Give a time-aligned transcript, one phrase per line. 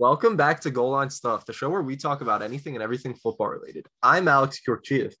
[0.00, 3.12] Welcome back to Goal Line Stuff, the show where we talk about anything and everything
[3.12, 3.86] football related.
[4.02, 5.12] I'm Alex Kyorchiev.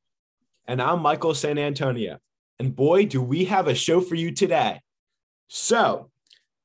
[0.66, 2.16] And I'm Michael San Antonio.
[2.58, 4.80] And boy, do we have a show for you today.
[5.48, 6.10] So,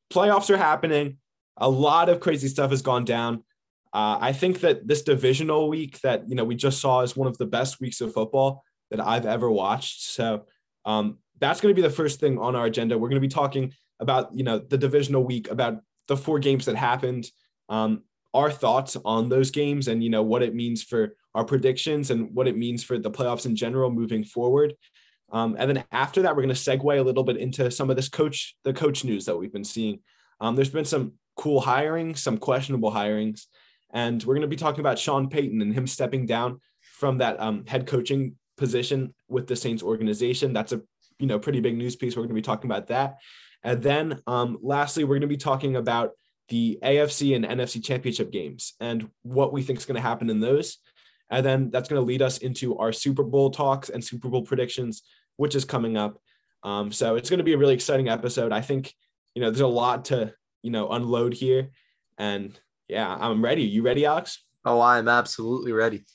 [0.10, 1.18] playoffs are happening.
[1.58, 3.44] A lot of crazy stuff has gone down.
[3.94, 7.28] Uh, I think that this divisional week that you know we just saw is one
[7.28, 10.04] of the best weeks of football that I've ever watched.
[10.04, 10.46] So
[10.86, 12.98] um, that's going to be the first thing on our agenda.
[12.98, 16.64] We're going to be talking about you know the divisional week, about the four games
[16.68, 17.30] that happened,
[17.70, 22.12] um, our thoughts on those games, and you know what it means for our predictions
[22.12, 24.76] and what it means for the playoffs in general moving forward.
[25.32, 27.96] Um, and then after that, we're going to segue a little bit into some of
[27.96, 30.00] this coach, the coach news that we've been seeing.
[30.40, 33.46] Um, there's been some cool hirings, some questionable hirings,
[33.94, 37.40] and we're going to be talking about Sean Payton and him stepping down from that
[37.40, 40.54] um, head coaching position with the Saints organization.
[40.54, 40.82] That's a
[41.20, 42.16] you know pretty big news piece.
[42.16, 43.18] We're going to be talking about that,
[43.64, 46.12] and then um, lastly, we're going to be talking about
[46.50, 50.40] the AFC and NFC championship games and what we think is going to happen in
[50.40, 50.78] those.
[51.30, 54.44] And then that's going to lead us into our Super Bowl talks and Super Bowl
[54.44, 55.04] predictions,
[55.38, 56.22] which is coming up.
[56.64, 58.52] Um, so it's going to be a really exciting episode.
[58.52, 58.94] I think,
[59.34, 61.70] you know, there's a lot to, you know, unload here.
[62.18, 63.64] And yeah, I'm ready.
[63.64, 64.44] You ready, Alex?
[64.64, 66.06] Oh, I am absolutely ready.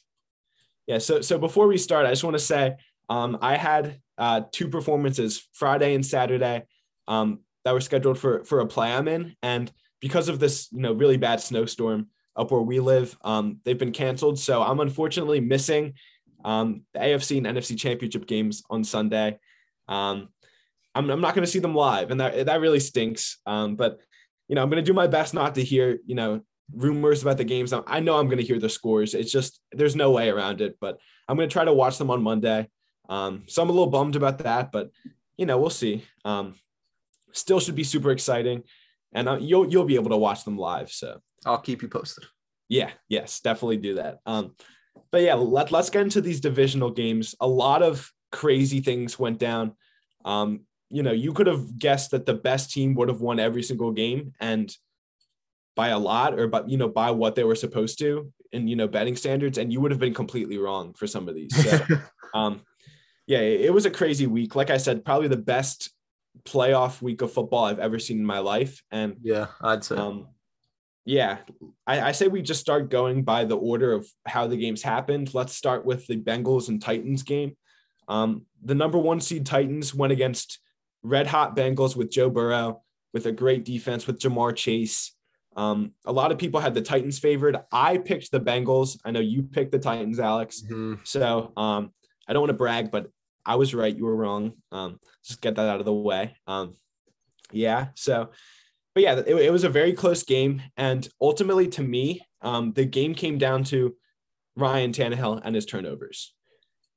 [0.86, 0.98] Yeah.
[0.98, 2.76] So, so before we start, I just want to say
[3.08, 6.64] um, I had uh, two performances Friday and Saturday
[7.08, 9.70] um, that were scheduled for for a play I'm in, and
[10.00, 13.16] because of this, you know, really bad snowstorm, up where we live.
[13.22, 14.38] Um, they've been canceled.
[14.38, 15.94] So I'm unfortunately missing
[16.44, 19.38] um, the AFC and NFC championship games on Sunday.
[19.88, 20.28] Um,
[20.94, 23.38] I'm, I'm not going to see them live, and that, that really stinks.
[23.46, 24.00] Um, but,
[24.48, 26.40] you know, I'm going to do my best not to hear, you know,
[26.74, 27.72] rumors about the games.
[27.72, 29.14] I know I'm going to hear the scores.
[29.14, 32.10] It's just, there's no way around it, but I'm going to try to watch them
[32.10, 32.68] on Monday.
[33.08, 34.90] Um, so I'm a little bummed about that, but,
[35.36, 36.04] you know, we'll see.
[36.24, 36.54] Um,
[37.32, 38.62] still should be super exciting
[39.12, 40.90] and uh, you'll you'll be able to watch them live.
[40.90, 42.24] So I'll keep you posted.
[42.68, 44.20] Yeah, yes, definitely do that.
[44.26, 44.54] Um,
[45.10, 47.34] but yeah, let, let's get into these divisional games.
[47.40, 49.72] A lot of crazy things went down.
[50.24, 53.62] Um, you know, you could have guessed that the best team would have won every
[53.62, 54.74] single game and
[55.76, 58.76] by a lot or but you know by what they were supposed to in you
[58.76, 61.78] know betting standards and you would have been completely wrong for some of these so
[62.34, 62.60] um
[63.26, 65.90] yeah it was a crazy week like i said probably the best
[66.44, 70.26] playoff week of football i've ever seen in my life and yeah i'd say um
[71.04, 71.38] yeah,
[71.86, 75.34] I, I say we just start going by the order of how the games happened.
[75.34, 77.56] Let's start with the Bengals and Titans game.
[78.06, 80.60] Um, the number one seed Titans went against
[81.02, 85.12] red hot Bengals with Joe Burrow with a great defense with Ja'Marr Chase.
[85.56, 87.56] Um, a lot of people had the Titans favored.
[87.72, 88.98] I picked the Bengals.
[89.04, 90.62] I know you picked the Titans, Alex.
[90.62, 90.94] Mm-hmm.
[91.04, 91.92] So um,
[92.28, 93.08] I don't want to brag, but
[93.44, 93.96] I was right.
[93.96, 94.52] You were wrong.
[94.72, 96.36] Um, just get that out of the way.
[96.46, 96.74] Um,
[97.52, 97.88] yeah.
[97.94, 98.30] So
[98.94, 100.62] but yeah, it, it was a very close game.
[100.76, 103.94] And ultimately, to me, um, the game came down to
[104.56, 106.34] Ryan Tannehill and his turnovers.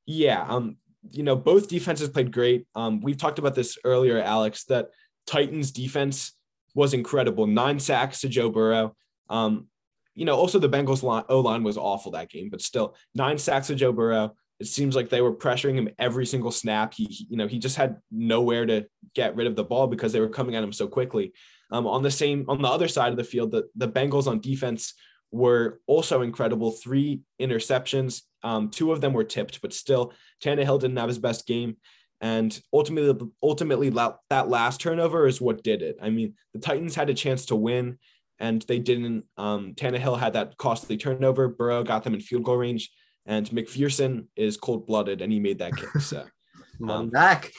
[0.05, 0.77] Yeah, um,
[1.11, 2.65] you know, both defenses played great.
[2.75, 4.89] Um, we've talked about this earlier, Alex, that
[5.27, 6.33] Titans defense
[6.75, 7.45] was incredible.
[7.45, 8.95] Nine sacks to Joe Burrow.
[9.29, 9.67] Um,
[10.15, 13.37] you know, also the Bengals line, O line was awful that game, but still nine
[13.37, 14.35] sacks to Joe Burrow.
[14.63, 16.93] It seems like they were pressuring him every single snap.
[16.93, 20.13] He, he, you know, he just had nowhere to get rid of the ball because
[20.13, 21.33] they were coming at him so quickly.
[21.69, 24.39] Um, on the same on the other side of the field, the, the Bengals on
[24.39, 24.93] defense
[25.31, 26.71] were also incredible.
[26.71, 28.21] Three interceptions.
[28.41, 31.75] Um, two of them were tipped, but still, Tannehill didn't have his best game.
[32.21, 35.97] And ultimately, ultimately, that last turnover is what did it.
[36.01, 37.97] I mean, the Titans had a chance to win,
[38.39, 39.25] and they didn't.
[39.35, 41.49] Um, Tannehill had that costly turnover.
[41.49, 42.91] Burrow got them in field goal range,
[43.25, 45.89] and McPherson is cold blooded, and he made that kick.
[46.01, 46.25] So,
[46.87, 47.51] um, back.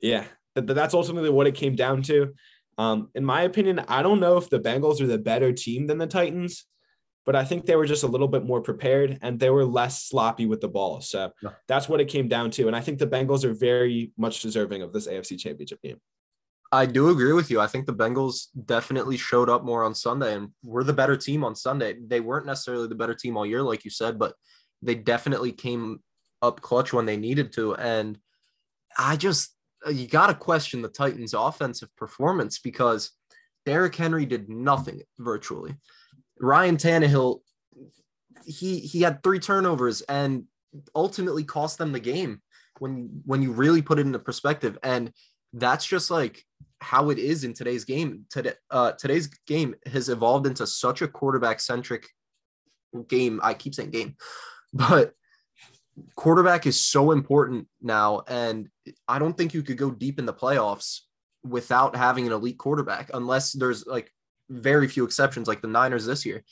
[0.00, 2.34] Yeah, that's ultimately what it came down to.
[2.78, 5.98] Um, in my opinion, I don't know if the Bengals are the better team than
[5.98, 6.64] the Titans,
[7.26, 10.04] but I think they were just a little bit more prepared and they were less
[10.04, 11.00] sloppy with the ball.
[11.00, 11.50] So yeah.
[11.66, 12.68] that's what it came down to.
[12.68, 16.00] And I think the Bengals are very much deserving of this AFC championship game.
[16.70, 17.60] I do agree with you.
[17.60, 21.42] I think the Bengals definitely showed up more on Sunday and were the better team
[21.42, 21.96] on Sunday.
[22.00, 24.34] They weren't necessarily the better team all year, like you said, but
[24.82, 26.00] they definitely came
[26.42, 27.74] up clutch when they needed to.
[27.74, 28.18] And
[28.96, 29.54] I just
[29.90, 33.12] you got to question the Titans' offensive performance because
[33.64, 35.74] Derrick Henry did nothing virtually.
[36.40, 37.40] Ryan Tannehill,
[38.44, 40.44] he he had three turnovers and
[40.94, 42.40] ultimately cost them the game
[42.78, 44.78] when when you really put it into perspective.
[44.82, 45.12] And
[45.52, 46.44] that's just like
[46.80, 48.24] how it is in today's game.
[48.30, 52.06] Today, uh, today's game has evolved into such a quarterback centric
[53.08, 53.40] game.
[53.42, 54.16] I keep saying game,
[54.72, 55.14] but
[56.14, 58.22] quarterback is so important now.
[58.28, 58.68] And
[59.06, 61.00] I don't think you could go deep in the playoffs
[61.44, 64.12] without having an elite quarterback unless there's like
[64.48, 66.44] very few exceptions, like the Niners this year.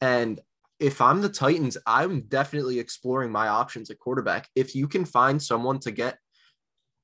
[0.00, 0.40] And
[0.78, 4.48] if I'm the Titans, I'm definitely exploring my options at quarterback.
[4.54, 6.18] If you can find someone to get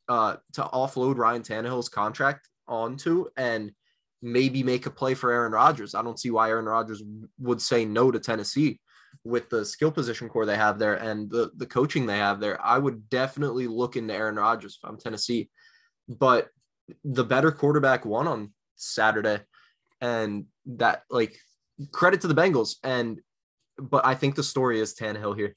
[0.09, 3.73] uh to offload Ryan Tannehill's contract onto and
[4.21, 5.95] maybe make a play for Aaron Rodgers.
[5.95, 7.03] I don't see why Aaron Rodgers
[7.39, 8.81] would say no to Tennessee
[9.25, 12.61] with the skill position core they have there and the, the coaching they have there.
[12.65, 15.49] I would definitely look into Aaron Rodgers if I'm Tennessee.
[16.09, 16.49] But
[17.05, 19.41] the better quarterback won on Saturday.
[20.01, 21.37] And that like
[21.93, 22.77] credit to the Bengals.
[22.83, 23.21] And
[23.79, 25.55] but I think the story is Tannehill here.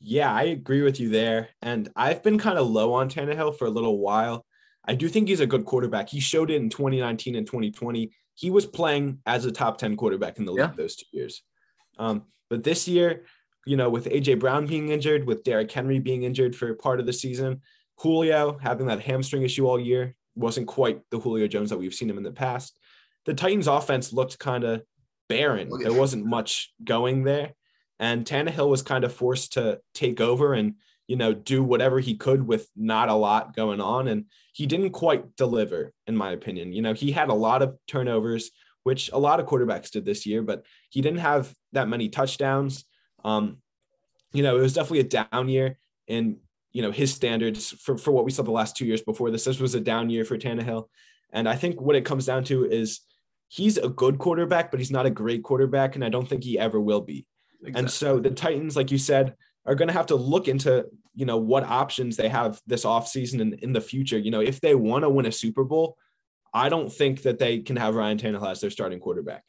[0.00, 1.50] Yeah, I agree with you there.
[1.60, 4.46] And I've been kind of low on Tannehill for a little while.
[4.86, 6.08] I do think he's a good quarterback.
[6.08, 8.10] He showed it in 2019 and 2020.
[8.34, 10.72] He was playing as a top 10 quarterback in the league yeah.
[10.74, 11.42] those two years.
[12.00, 13.24] Um, but this year,
[13.66, 17.06] you know, with AJ Brown being injured, with Derrick Henry being injured for part of
[17.06, 17.60] the season,
[17.98, 22.10] Julio having that hamstring issue all year wasn't quite the Julio Jones that we've seen
[22.10, 22.78] him in the past.
[23.26, 24.82] The Titans offense looked kind of
[25.28, 25.70] barren.
[25.80, 27.52] There wasn't much going there.
[27.98, 30.74] And Tannehill was kind of forced to take over and
[31.10, 34.06] you know, do whatever he could with not a lot going on.
[34.06, 36.72] And he didn't quite deliver, in my opinion.
[36.72, 40.26] You know, he had a lot of turnovers, which a lot of quarterbacks did this
[40.26, 42.84] year, but he didn't have that many touchdowns.
[43.24, 43.58] Um,
[44.32, 46.38] you know, it was definitely a down year in,
[46.72, 49.44] you know, his standards for, for what we saw the last two years before this.
[49.44, 50.86] This was a down year for Tannehill.
[51.32, 53.00] And I think what it comes down to is
[53.48, 55.94] he's a good quarterback, but he's not a great quarterback.
[55.94, 57.26] And I don't think he ever will be.
[57.60, 57.78] Exactly.
[57.80, 59.34] And so the Titans, like you said,
[59.66, 63.40] are going to have to look into you know what options they have this offseason
[63.40, 65.96] and in the future you know if they want to win a super bowl
[66.52, 69.42] i don't think that they can have ryan tannehill as their starting quarterback.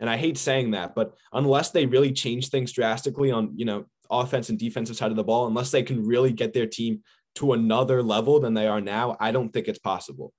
[0.00, 3.86] And i hate saying that but unless they really change things drastically on you know
[4.10, 7.02] offense and defensive side of the ball unless they can really get their team
[7.36, 10.32] to another level than they are now i don't think it's possible.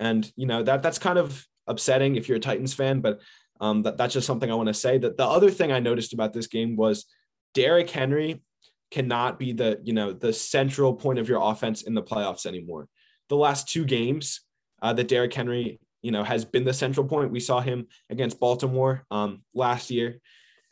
[0.00, 3.20] And you know that that's kind of upsetting if you're a titans fan but
[3.60, 4.98] um, that, that's just something i want to say.
[4.98, 7.06] That the other thing i noticed about this game was
[7.54, 8.42] Derrick Henry
[8.90, 12.88] cannot be the you know the central point of your offense in the playoffs anymore.
[13.28, 14.40] The last two games
[14.84, 17.32] uh, that Derrick Henry you know has been the central point.
[17.32, 20.20] We saw him against Baltimore um, last year,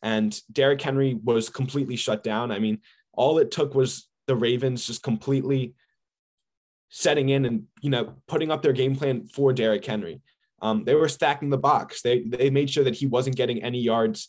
[0.02, 2.52] and Derrick Henry was completely shut down.
[2.52, 2.80] I mean,
[3.12, 5.74] all it took was the Ravens just completely
[6.90, 10.20] setting in and you know putting up their game plan for Derrick Henry.
[10.60, 12.02] Um, they were stacking the box.
[12.02, 14.28] They they made sure that he wasn't getting any yards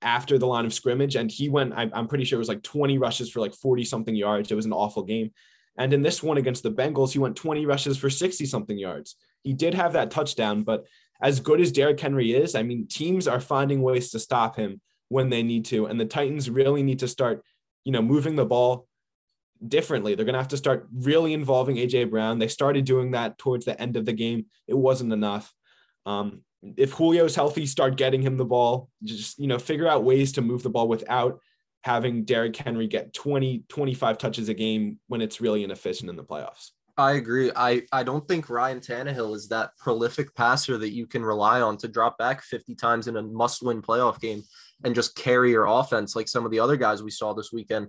[0.00, 1.16] after the line of scrimmage.
[1.16, 4.14] And he went, I'm pretty sure it was like 20 rushes for like 40 something
[4.14, 4.50] yards.
[4.52, 5.32] It was an awful game.
[5.76, 9.16] And in this one against the Bengals, he went 20 rushes for 60 something yards.
[9.42, 10.84] He did have that touchdown, but
[11.20, 14.80] as good as Derrick Henry is, I mean, teams are finding ways to stop him
[15.08, 15.86] when they need to.
[15.86, 17.42] And the Titans really need to start,
[17.84, 18.86] you know, moving the ball
[19.66, 20.14] differently.
[20.14, 22.38] They're going to have to start really involving AJ Brown.
[22.38, 24.46] They started doing that towards the end of the game.
[24.66, 25.52] It wasn't enough.
[26.06, 26.42] Um,
[26.76, 28.88] if Julio's healthy, start getting him the ball.
[29.02, 31.40] Just, you know, figure out ways to move the ball without
[31.84, 36.24] having Derrick Henry get 20, 25 touches a game when it's really inefficient in the
[36.24, 36.70] playoffs.
[36.96, 37.52] I agree.
[37.54, 41.76] I, I don't think Ryan Tannehill is that prolific passer that you can rely on
[41.78, 44.42] to drop back 50 times in a must win playoff game
[44.82, 47.88] and just carry your offense like some of the other guys we saw this weekend.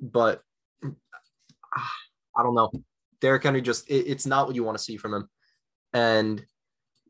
[0.00, 0.40] But
[0.84, 1.92] ah,
[2.36, 2.72] I don't know.
[3.20, 5.28] Derrick Henry just, it, it's not what you want to see from him.
[5.92, 6.44] And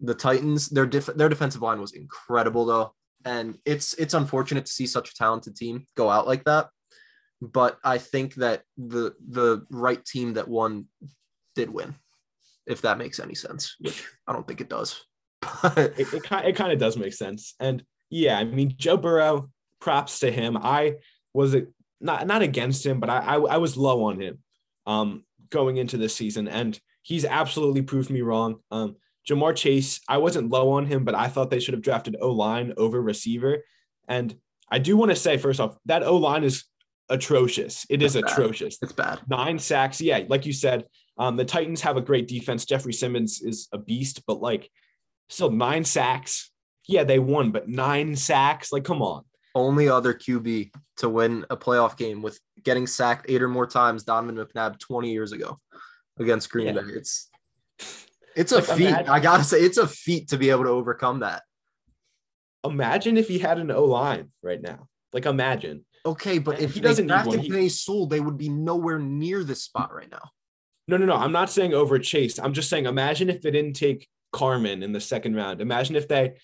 [0.03, 4.73] the Titans, their def- their defensive line was incredible though, and it's it's unfortunate to
[4.73, 6.69] see such a talented team go out like that.
[7.41, 10.87] But I think that the the right team that won
[11.55, 11.95] did win,
[12.67, 15.05] if that makes any sense, which I don't think it does.
[15.63, 19.51] but it, it, it kind of does make sense, and yeah, I mean Joe Burrow,
[19.81, 20.57] props to him.
[20.57, 20.97] I
[21.33, 21.55] was
[22.01, 24.39] not not against him, but I, I, I was low on him
[24.87, 28.57] um, going into this season, and he's absolutely proved me wrong.
[28.71, 28.97] Um,
[29.29, 32.31] Ja'Marr Chase, I wasn't low on him, but I thought they should have drafted O
[32.31, 33.65] line over receiver.
[34.09, 34.35] And
[34.71, 36.65] I do want to say, first off, that O line is
[37.09, 37.87] atrocious.
[37.89, 38.79] It is atrocious.
[38.83, 39.21] It's bad.
[39.29, 40.01] Nine sacks.
[40.01, 40.85] Yeah, like you said,
[41.19, 42.65] um, the Titans have a great defense.
[42.65, 44.71] Jeffrey Simmons is a beast, but like,
[45.29, 46.51] still nine sacks.
[46.87, 48.73] Yeah, they won, but nine sacks.
[48.73, 49.25] Like, come on.
[49.55, 54.03] Only other QB to win a playoff game with getting sacked eight or more times,
[54.03, 55.61] Donovan McNabb 20 years ago
[56.19, 56.83] against Green yeah.
[56.83, 56.89] Bay.
[56.89, 57.31] It's
[58.37, 58.89] it's a like, feat.
[58.89, 61.43] Imagine, I gotta say, it's a feat to be able to overcome that.
[62.65, 64.89] Imagine if he had an O line right now.
[65.13, 65.85] Like, imagine.
[66.07, 67.51] Okay, but if he doesn't drafted he...
[67.51, 70.31] Penei Sewell, they would be nowhere near this spot right now.
[70.87, 71.15] No, no, no.
[71.15, 72.39] I'm not saying over Chase.
[72.39, 75.61] I'm just saying, imagine if they didn't take Carman in the second round.
[75.61, 76.35] Imagine if they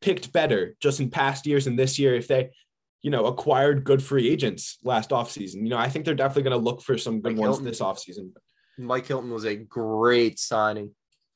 [0.00, 2.50] picked better just in past years and this year, if they,
[3.02, 5.62] you know, acquired good free agents last offseason.
[5.62, 7.64] You know, I think they're definitely going to look for some good Mike ones Hilton.
[7.64, 8.30] this offseason.
[8.78, 10.90] Mike Hilton was a great signing.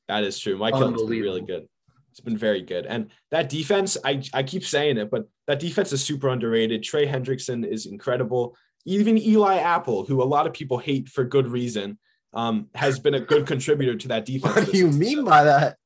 [0.08, 0.56] That is true.
[0.56, 1.68] Mike Hilton's been really good.
[2.10, 2.86] It's been very good.
[2.86, 6.82] And that defense, I, I keep saying it, but that defense is super underrated.
[6.82, 8.56] Trey Hendrickson is incredible.
[8.84, 11.98] Even Eli Apple, who a lot of people hate for good reason,
[12.34, 14.56] um, has been a good contributor to that defense.
[14.56, 15.76] What do you mean by that?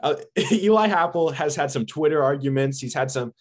[0.00, 0.16] Uh,
[0.52, 2.80] Eli Apple has had some Twitter arguments.
[2.80, 3.32] He's had some,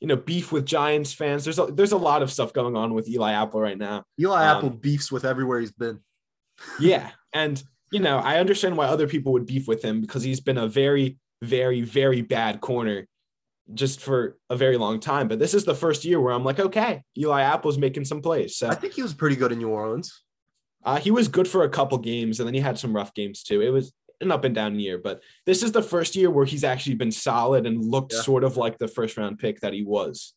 [0.00, 1.44] you know, beef with Giants fans.
[1.44, 4.04] There's a, there's a lot of stuff going on with Eli Apple right now.
[4.20, 6.00] Eli um, Apple beefs with everywhere he's been.
[6.78, 10.40] yeah, and you know, I understand why other people would beef with him because he's
[10.40, 13.06] been a very, very, very bad corner
[13.74, 15.28] just for a very long time.
[15.28, 18.56] But this is the first year where I'm like, okay, Eli Apple's making some plays.
[18.56, 20.22] So I think he was pretty good in New Orleans.
[20.84, 23.42] Uh, he was good for a couple games, and then he had some rough games
[23.42, 23.60] too.
[23.60, 26.64] It was an up and down year, but this is the first year where he's
[26.64, 28.22] actually been solid and looked yeah.
[28.22, 30.34] sort of like the first round pick that he was,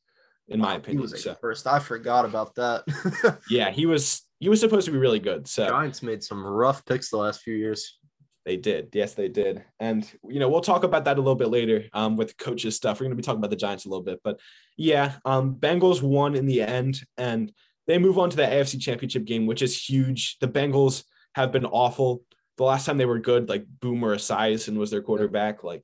[0.48, 1.00] in my opinion.
[1.08, 1.36] He was so.
[1.36, 1.67] first.
[1.67, 3.39] I forgot about that.
[3.50, 4.24] yeah, he was.
[4.41, 5.48] He was supposed to be really good.
[5.48, 8.00] So Giants made some rough picks the last few years.
[8.43, 8.89] They did.
[8.91, 9.63] Yes, they did.
[9.79, 13.00] And, you know, we'll talk about that a little bit later um, with coaches stuff.
[13.00, 14.19] We're going to be talking about the Giants a little bit.
[14.24, 14.39] But
[14.77, 17.51] yeah, um, Bengals won in the end and
[17.86, 20.39] they move on to the AFC championship game, which is huge.
[20.39, 21.03] The Bengals
[21.36, 22.24] have been awful.
[22.57, 25.83] The last time they were good, like Boomer Esiason was their quarterback, like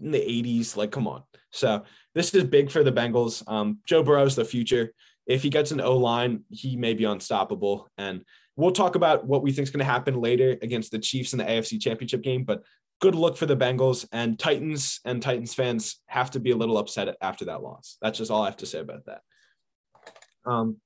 [0.00, 0.74] in the 80s.
[0.74, 1.22] Like, come on.
[1.50, 3.46] So this is big for the Bengals.
[3.46, 4.94] Um, Joe Burrow's the future.
[5.26, 7.88] If he gets an O line, he may be unstoppable.
[7.96, 8.24] And
[8.56, 11.38] We'll talk about what we think is going to happen later against the Chiefs in
[11.38, 12.62] the AFC Championship game, but
[13.00, 16.78] good look for the Bengals and Titans and Titans fans have to be a little
[16.78, 17.96] upset after that loss.
[18.00, 19.22] That's just all I have to say about that.
[20.46, 20.76] Um,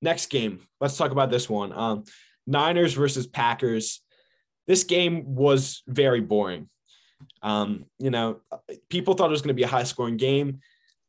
[0.00, 1.72] next game, let's talk about this one.
[1.72, 2.04] Um,
[2.46, 4.00] Niners versus Packers.
[4.66, 6.70] This game was very boring.
[7.42, 8.40] Um, you know,
[8.88, 10.60] people thought it was going to be a high scoring game.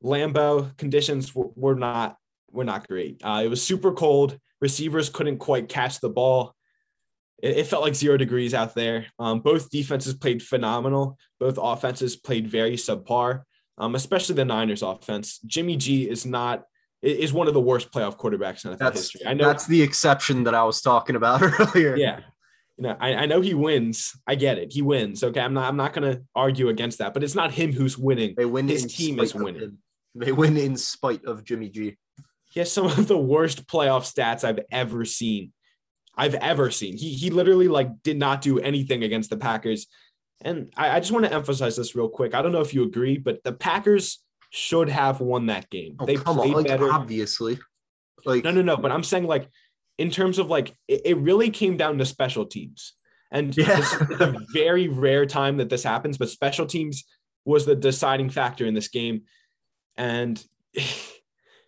[0.03, 2.17] Lambeau conditions were, were not
[2.55, 3.21] were not great.
[3.23, 4.39] Uh, it was super cold.
[4.61, 6.55] Receivers couldn't quite catch the ball.
[7.41, 9.07] It, it felt like zero degrees out there.
[9.19, 11.17] Um, both defenses played phenomenal.
[11.39, 13.43] Both offenses played very subpar,
[13.77, 15.39] um, especially the Niners offense.
[15.45, 16.63] Jimmy G is not
[17.01, 19.21] is one of the worst playoff quarterbacks in NFL that's, history.
[19.27, 21.95] I know that's the exception that I was talking about earlier.
[21.95, 22.21] Yeah.
[22.77, 24.19] You know, I, I know he wins.
[24.25, 24.73] I get it.
[24.73, 25.23] He wins.
[25.23, 25.39] Okay.
[25.39, 28.33] I'm not I'm not gonna argue against that, but it's not him who's winning.
[28.35, 29.77] They win his team is winning.
[30.15, 31.97] They win in spite of Jimmy G
[32.55, 35.51] he has some of the worst playoff stats I've ever seen.
[36.17, 36.97] I've ever seen.
[36.97, 39.87] He he literally like did not do anything against the Packers.
[40.41, 42.33] And I, I just want to emphasize this real quick.
[42.33, 45.97] I don't know if you agree, but the Packers should have won that game.
[45.99, 46.91] Oh, they played on, like, better.
[46.91, 47.59] Obviously.
[48.23, 48.77] Like no, no, no.
[48.77, 49.49] But I'm saying like
[49.97, 52.93] in terms of like it, it really came down to special teams.
[53.31, 53.79] And yeah.
[53.79, 57.03] it's a very rare time that this happens, but special teams
[57.43, 59.23] was the deciding factor in this game.
[59.97, 60.41] And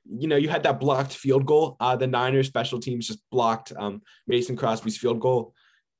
[0.09, 1.75] you know, you had that blocked field goal.
[1.79, 5.53] Uh, the Niners special teams just blocked um, Mason Crosby's field goal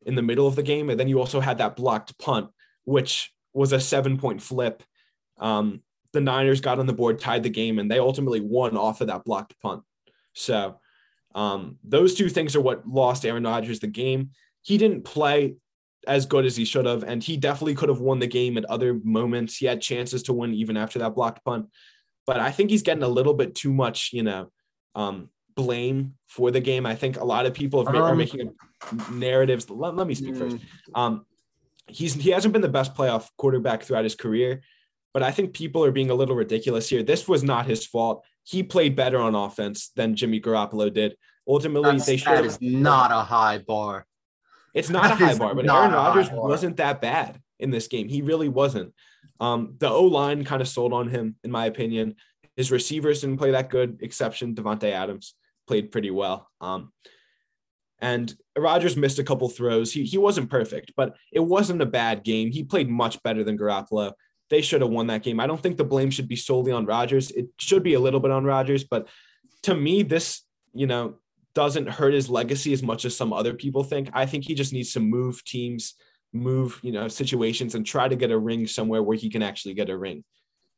[0.06, 0.90] in the middle of the game.
[0.90, 2.50] And then you also had that blocked punt,
[2.86, 4.84] which was a seven point flip.
[5.38, 5.82] Um,
[6.14, 9.08] the Niners got on the board, tied the game, and they ultimately won off of
[9.08, 9.84] that blocked punt.
[10.34, 10.80] So
[11.36, 14.32] um, those two things are what lost Aaron Rodgers the game.
[14.62, 15.56] He didn't play
[16.08, 18.66] as good as he should have, and he definitely could have won the game at
[18.66, 19.58] other moments.
[19.58, 21.68] He had chances to win even after that blocked punt
[22.27, 24.51] but I think he's getting a little bit too much, you know,
[24.93, 26.86] um, blame for the game.
[26.86, 28.53] I think a lot of people have, um, are making
[29.12, 29.69] narratives.
[29.69, 30.38] Let, let me speak mm.
[30.38, 30.57] first.
[30.93, 31.25] Um,
[31.88, 34.62] he's he hasn't been the best playoff quarterback throughout his career,
[35.13, 37.01] but I think people are being a little ridiculous here.
[37.01, 38.25] This was not his fault.
[38.43, 41.15] He played better on offense than Jimmy Garoppolo did.
[41.48, 42.34] Ultimately, That's, they should.
[42.34, 44.05] That is not a high bar.
[44.74, 48.10] It's not that a high bar, but Aaron Rodgers wasn't that bad in this game.
[48.10, 48.93] He really wasn't.
[49.39, 52.15] Um, the O line kind of sold on him, in my opinion.
[52.56, 55.36] His receivers didn't play that good, exception Davante Adams
[55.67, 56.50] played pretty well.
[56.60, 56.91] Um,
[58.00, 59.91] and Rodgers missed a couple throws.
[59.91, 62.51] He, he wasn't perfect, but it wasn't a bad game.
[62.51, 64.13] He played much better than Garoppolo.
[64.50, 65.39] They should have won that game.
[65.39, 67.32] I don't think the blame should be solely on Rodgers.
[67.32, 69.08] It should be a little bit on Rodgers, but
[69.63, 71.15] to me, this, you know,
[71.53, 74.10] doesn't hurt his legacy as much as some other people think.
[74.13, 75.96] I think he just needs to move teams
[76.34, 79.74] move, you know, situations and try to get a ring somewhere where he can actually
[79.74, 80.24] get a ring,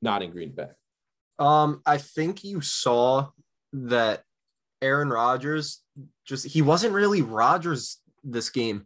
[0.01, 0.67] not in Green Bay.
[1.37, 3.29] Um, I think you saw
[3.73, 4.23] that
[4.81, 5.81] Aaron Rodgers
[6.25, 8.85] just he wasn't really Rodgers this game.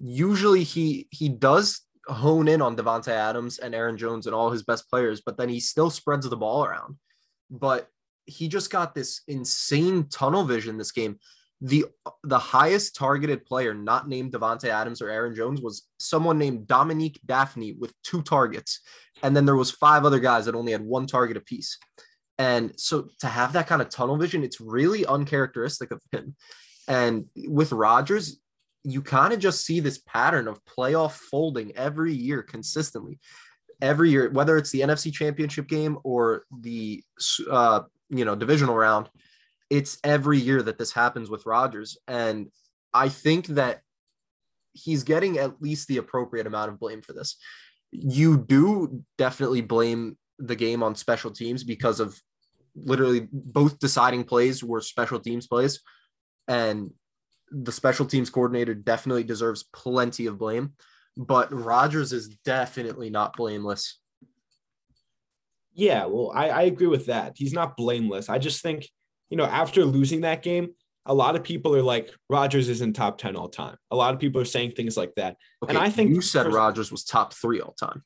[0.00, 4.62] Usually he he does hone in on Davante Adams and Aaron Jones and all his
[4.62, 6.96] best players, but then he still spreads the ball around.
[7.50, 7.88] But
[8.24, 11.18] he just got this insane tunnel vision this game
[11.60, 11.84] the
[12.24, 17.20] the highest targeted player not named Davante Adams or Aaron Jones was someone named Dominique
[17.26, 18.80] Dafney with two targets.
[19.22, 21.76] And then there was five other guys that only had one target apiece.
[22.38, 26.34] And so to have that kind of tunnel vision it's really uncharacteristic of him.
[26.88, 28.40] And with Rodgers
[28.82, 33.18] you kind of just see this pattern of playoff folding every year consistently.
[33.82, 37.02] Every year, whether it's the NFC Championship game or the
[37.50, 39.08] uh, you know divisional round,
[39.70, 42.50] it's every year that this happens with Rodgers, and
[42.92, 43.80] I think that
[44.72, 47.36] he's getting at least the appropriate amount of blame for this.
[47.92, 52.20] You do definitely blame the game on special teams because of
[52.74, 55.80] literally both deciding plays were special teams plays,
[56.48, 56.90] and
[57.50, 60.72] the special teams coordinator definitely deserves plenty of blame,
[61.16, 63.98] but Rodgers is definitely not blameless.
[65.74, 67.32] Yeah, well, I, I agree with that.
[67.36, 68.28] He's not blameless.
[68.28, 68.88] I just think,
[69.30, 70.74] you know, after losing that game,
[71.06, 73.76] a lot of people are like, Rodgers is in top 10 all time.
[73.90, 75.36] A lot of people are saying things like that.
[75.62, 78.04] Okay, and I think you said Rodgers was top three all time.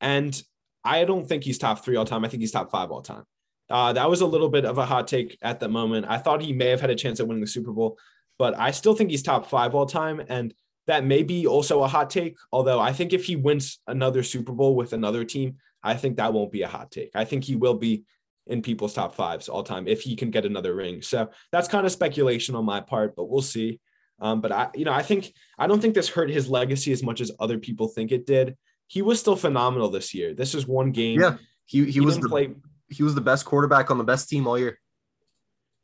[0.00, 0.40] And
[0.84, 2.24] I don't think he's top three all time.
[2.24, 3.24] I think he's top five all time.
[3.68, 6.06] Uh, that was a little bit of a hot take at the moment.
[6.08, 7.98] I thought he may have had a chance at winning the Super Bowl
[8.38, 10.22] but I still think he's top five all time.
[10.28, 10.54] And
[10.86, 12.36] that may be also a hot take.
[12.52, 16.32] Although I think if he wins another Super Bowl with another team, I think that
[16.32, 17.10] won't be a hot take.
[17.14, 18.04] I think he will be
[18.46, 21.02] in people's top fives all time if he can get another ring.
[21.02, 23.80] So that's kind of speculation on my part, but we'll see.
[24.20, 27.02] Um, but I, you know, I think I don't think this hurt his legacy as
[27.02, 28.56] much as other people think it did.
[28.86, 30.32] He was still phenomenal this year.
[30.32, 31.20] This is one game.
[31.20, 32.54] Yeah, he he, he was the play.
[32.88, 34.78] He was the best quarterback on the best team all year.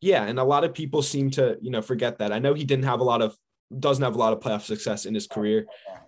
[0.01, 2.33] Yeah, and a lot of people seem to, you know, forget that.
[2.33, 3.37] I know he didn't have a lot of
[3.79, 5.67] doesn't have a lot of playoff success in his career,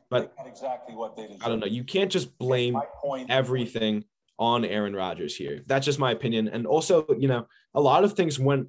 [0.09, 1.67] but exactly what they I don't know.
[1.67, 2.81] You can't just blame
[3.29, 4.05] everything
[4.39, 5.63] on Aaron Rodgers here.
[5.67, 6.49] That's just my opinion.
[6.49, 8.69] And also, you know, a lot of things went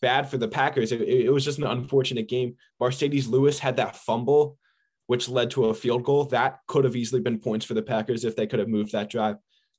[0.00, 0.92] bad for the Packers.
[0.92, 2.56] It, it was just an unfortunate game.
[2.80, 4.58] Marcedes Lewis had that fumble,
[5.06, 6.24] which led to a field goal.
[6.26, 9.10] That could have easily been points for the Packers if they could have moved that
[9.10, 9.36] drive.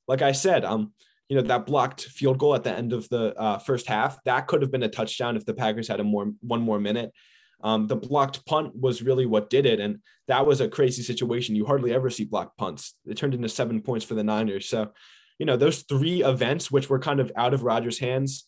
[0.07, 0.93] Like I said, um,
[1.31, 4.47] you know that blocked field goal at the end of the uh, first half that
[4.47, 7.13] could have been a touchdown if the Packers had a more one more minute.
[7.63, 11.55] Um, the blocked punt was really what did it, and that was a crazy situation.
[11.55, 12.95] You hardly ever see blocked punts.
[13.05, 14.67] It turned into seven points for the Niners.
[14.67, 14.91] So,
[15.41, 18.45] you know, those three events, which were kind of out of Rodgers' hands,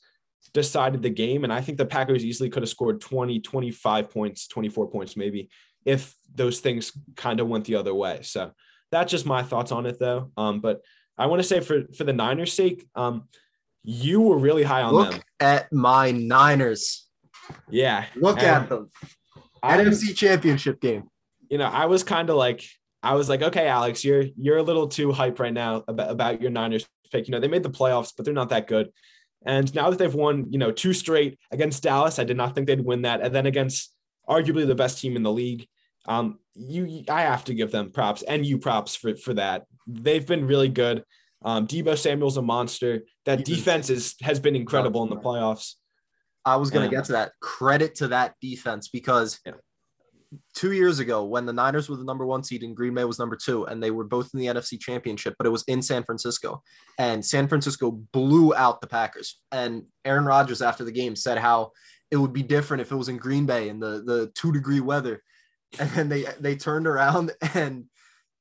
[0.54, 1.44] decided the game.
[1.44, 5.50] And I think the Packers easily could have scored 20, 25 points, 24 points maybe,
[5.86, 8.20] if those things kind of went the other way.
[8.22, 8.52] So
[8.92, 10.30] that's just my thoughts on it, though.
[10.38, 10.82] Um, but
[11.18, 13.28] I want to say for for the Niners' sake, um,
[13.82, 15.22] you were really high on Look them.
[15.40, 17.08] at my Niners.
[17.72, 18.06] Yeah.
[18.16, 18.92] Look at them.
[19.64, 21.10] I, NFC Championship game.
[21.50, 22.64] You know, I was kind of like,
[23.04, 26.42] I was like, okay, Alex, you're you're a little too hype right now about, about
[26.42, 27.28] your Niners pick.
[27.28, 28.92] You know, they made the playoffs, but they're not that good.
[29.46, 32.66] And now that they've won, you know, two straight against Dallas, I did not think
[32.66, 33.20] they'd win that.
[33.22, 33.94] And then against
[34.28, 35.68] arguably the best team in the league,
[36.06, 39.66] um, you I have to give them props and you props for for that.
[39.86, 41.04] They've been really good.
[41.44, 43.04] Um, Deebo Samuel's a monster.
[43.26, 45.74] That defense is has been incredible in the playoffs.
[46.46, 47.34] I was going to get to that.
[47.42, 49.54] Credit to that defense because yeah.
[50.56, 53.20] Two years ago, when the Niners were the number one seed and Green Bay was
[53.20, 56.04] number two, and they were both in the NFC Championship, but it was in San
[56.04, 56.62] Francisco,
[56.98, 59.40] and San Francisco blew out the Packers.
[59.52, 61.72] And Aaron Rodgers, after the game, said how
[62.12, 64.80] it would be different if it was in Green Bay in the the two degree
[64.80, 65.24] weather
[65.80, 67.86] and then they they turned around and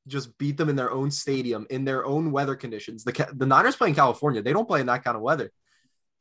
[0.08, 3.04] just beat them in their own stadium in their own weather conditions.
[3.04, 5.50] The the Niners play in California; they don't play in that kind of weather.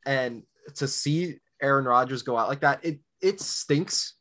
[0.05, 0.43] And
[0.75, 4.15] to see Aaron Rodgers go out like that, it it stinks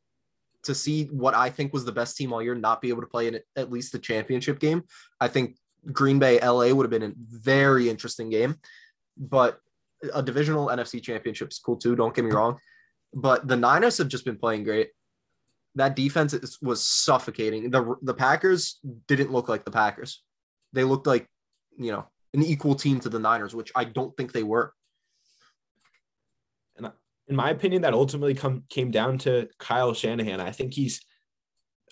[0.65, 3.09] to see what I think was the best team all year not be able to
[3.09, 4.85] play in at least the championship game.
[5.21, 5.57] I think
[5.93, 8.57] Green Bay LA would have been a very interesting game,
[9.17, 9.59] but
[10.13, 11.97] a divisional NFC championship is cool too.
[11.97, 12.59] Don't get me wrong,
[13.15, 14.91] but the Niners have just been playing great
[15.75, 17.71] that defense was suffocating.
[17.71, 20.23] The the Packers didn't look like the Packers.
[20.73, 21.27] They looked like,
[21.79, 24.73] you know, an equal team to the Niners, which I don't think they were.
[27.31, 30.41] In my opinion, that ultimately come came down to Kyle Shanahan.
[30.41, 31.01] I think he's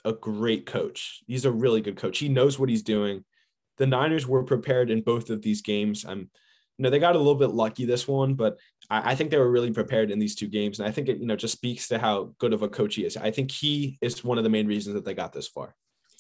[0.05, 1.23] a great coach.
[1.27, 2.19] He's a really good coach.
[2.19, 3.25] He knows what he's doing.
[3.77, 6.05] The Niners were prepared in both of these games.
[6.05, 6.31] I'm
[6.79, 8.57] you know, they got a little bit lucky this one, but
[8.89, 10.79] I, I, think they were really prepared in these two games.
[10.79, 13.05] And I think it, you know, just speaks to how good of a coach he
[13.05, 13.17] is.
[13.17, 15.75] I think he is one of the main reasons that they got this far.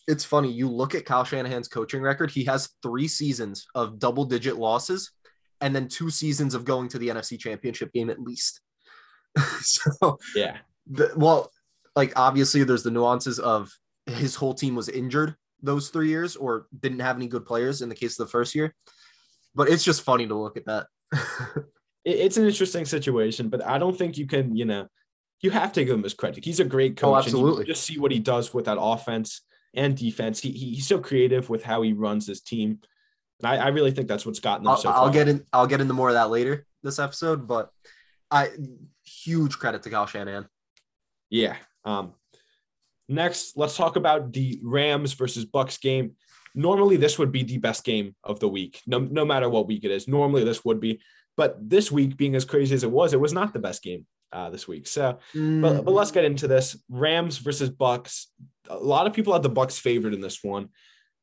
[0.09, 0.50] It's funny.
[0.50, 5.12] You look at Kyle Shanahan's coaching record, he has three seasons of double digit losses
[5.61, 8.61] and then two seasons of going to the NFC championship game at least.
[9.61, 10.59] so, yeah.
[10.91, 11.51] The, well,
[11.97, 13.71] like obviously there's the nuances of
[14.07, 17.88] his whole team was injured those three years or didn't have any good players in
[17.88, 18.75] the case of the first year
[19.59, 20.87] but it's just funny to look at that.
[22.05, 24.87] it's an interesting situation, but I don't think you can, you know,
[25.41, 26.45] you have to give him his credit.
[26.45, 27.12] He's a great oh, coach.
[27.12, 27.64] Oh, absolutely.
[27.64, 29.43] just see what he does with that offense
[29.75, 30.41] and defense.
[30.41, 32.79] He, he's so creative with how he runs his team.
[33.41, 35.45] And I, I really think that's what's gotten them I'll, so I'll get in.
[35.53, 37.71] I'll get into more of that later this episode, but
[38.31, 38.51] I
[39.05, 40.49] huge credit to Kyle Shanahan.
[41.31, 41.57] Yeah.
[41.85, 42.14] Um,
[43.09, 46.12] Next, let's talk about the Rams versus Bucs game.
[46.55, 49.85] Normally, this would be the best game of the week, no, no matter what week
[49.85, 50.09] it is.
[50.09, 51.01] Normally, this would be,
[51.37, 54.07] but this week, being as crazy as it was, it was not the best game
[54.33, 54.87] uh, this week.
[54.87, 55.62] So, mm.
[55.62, 56.77] but, but let's get into this.
[56.91, 58.27] Rams versus Bucs.
[58.69, 60.69] A lot of people had the Bucs favored in this one,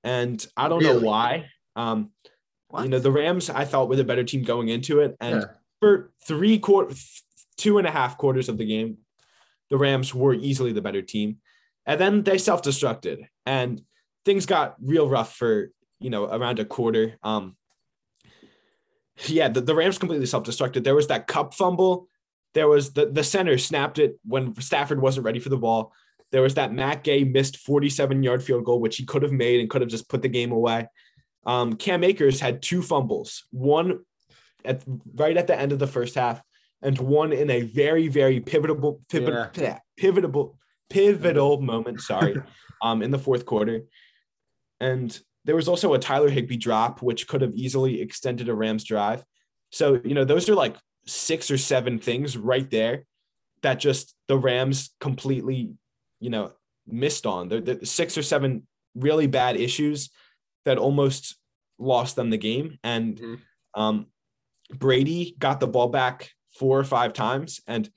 [0.03, 1.01] and I don't really?
[1.01, 1.49] know why.
[1.75, 2.11] Um,
[2.79, 5.47] you know, the Rams I thought were the better team going into it, and yeah.
[5.79, 6.95] For three quarter,
[7.57, 8.97] two and a half quarters of the game,
[9.69, 11.37] the Rams were easily the better team,
[11.85, 13.81] and then they self-destructed, and
[14.23, 17.17] things got real rough for you know around a quarter.
[17.23, 17.55] Um,
[19.27, 20.83] yeah, the, the Rams completely self-destructed.
[20.83, 22.07] There was that Kupp fumble.
[22.53, 25.93] There was the the center snapped it when Stafford wasn't ready for the ball.
[26.31, 29.59] There was that Matt Gay missed 47 yard field goal, which he could have made
[29.59, 30.87] and could have just put the game away.
[31.45, 33.99] Um, Cam Akers had two fumbles, one
[34.65, 34.83] at
[35.15, 36.41] right at the end of the first half,
[36.81, 39.79] and one in a very, very pivotal, pivotal, yeah.
[39.97, 40.57] pivotal,
[40.89, 42.01] pivotal moment.
[42.01, 42.35] Sorry,
[42.81, 43.81] um, in the fourth quarter,
[44.79, 48.83] and there was also a Tyler Higbee drop, which could have easily extended a Rams
[48.83, 49.23] drive.
[49.71, 50.75] So you know, those are like
[51.07, 53.05] six or seven things right there
[53.61, 55.73] that just the Rams completely,
[56.19, 56.51] you know,
[56.87, 57.49] missed on.
[57.49, 60.09] The, the six or seven really bad issues
[60.65, 61.35] that almost
[61.77, 62.77] lost them the game.
[62.83, 63.81] And mm-hmm.
[63.81, 64.07] um,
[64.73, 67.89] Brady got the ball back four or five times, and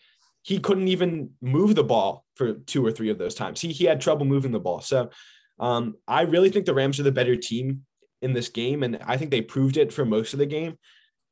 [0.43, 3.61] he couldn't even move the ball for two or three of those times.
[3.61, 4.81] He he had trouble moving the ball.
[4.81, 5.11] So
[5.59, 7.85] um, I really think the Rams are the better team
[8.23, 10.79] in this game, and I think they proved it for most of the game.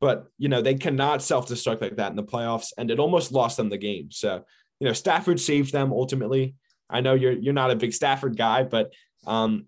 [0.01, 3.57] But you know they cannot self-destruct like that in the playoffs, and it almost lost
[3.57, 4.11] them the game.
[4.11, 4.45] So
[4.81, 6.55] you know Stafford saved them ultimately.
[6.91, 8.93] I know you're you're not a big Stafford guy, but
[9.27, 9.67] um,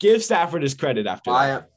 [0.00, 1.70] give Stafford his credit after I, that.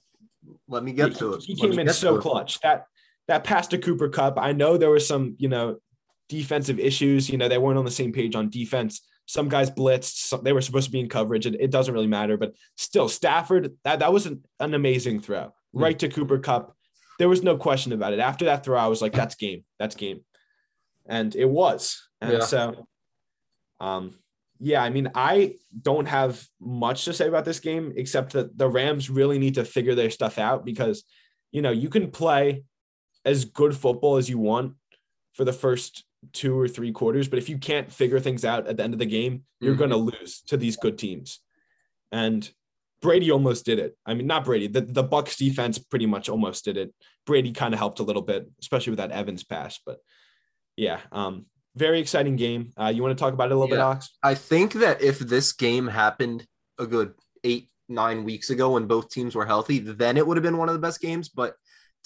[0.67, 1.43] Let me get he, to it.
[1.43, 2.59] He came in so clutch.
[2.61, 2.87] That
[3.27, 5.77] that pass to Cooper Kupp, I know there was some, you know,
[6.29, 7.29] defensive issues.
[7.29, 9.01] You know, they weren't on the same page on defense.
[9.25, 10.15] Some guys blitzed.
[10.15, 11.45] Some, they were supposed to be in coverage.
[11.45, 12.37] It, it doesn't really matter.
[12.37, 15.45] But still, Stafford, that, that was an, an amazing throw.
[15.45, 16.75] mm Right to Cooper Kupp.
[17.19, 18.19] There was no question about it.
[18.19, 19.63] After that throw, I was like, that's game.
[19.79, 20.21] That's game.
[21.05, 22.01] And it was.
[22.21, 22.39] And yeah.
[22.39, 22.87] so
[23.79, 24.15] um,
[24.59, 28.69] yeah, I mean, I don't have much to say about this game except that the
[28.69, 31.03] Rams really need to figure their stuff out because,
[31.51, 32.63] you know, you can play
[33.25, 34.73] as good football as you want
[35.33, 38.77] for the first two or three quarters, but if you can't figure things out at
[38.77, 39.79] the end of the game, you're mm-hmm.
[39.79, 41.39] going to lose to these good teams.
[42.11, 42.49] And
[43.01, 43.97] Brady almost did it.
[44.05, 44.67] I mean, not Brady.
[44.67, 46.93] The the Bucs defense pretty much almost did it.
[47.25, 49.79] Brady kind of helped a little bit, especially with that Evans pass.
[49.85, 49.97] But
[50.77, 52.71] yeah, um, very exciting game.
[52.79, 53.81] Uh, you want to talk about it a little yeah.
[53.81, 54.09] bit, Alex?
[54.23, 56.47] I think that if this game happened
[56.79, 60.43] a good eight, nine weeks ago when both teams were healthy, then it would have
[60.43, 61.27] been one of the best games.
[61.27, 61.55] But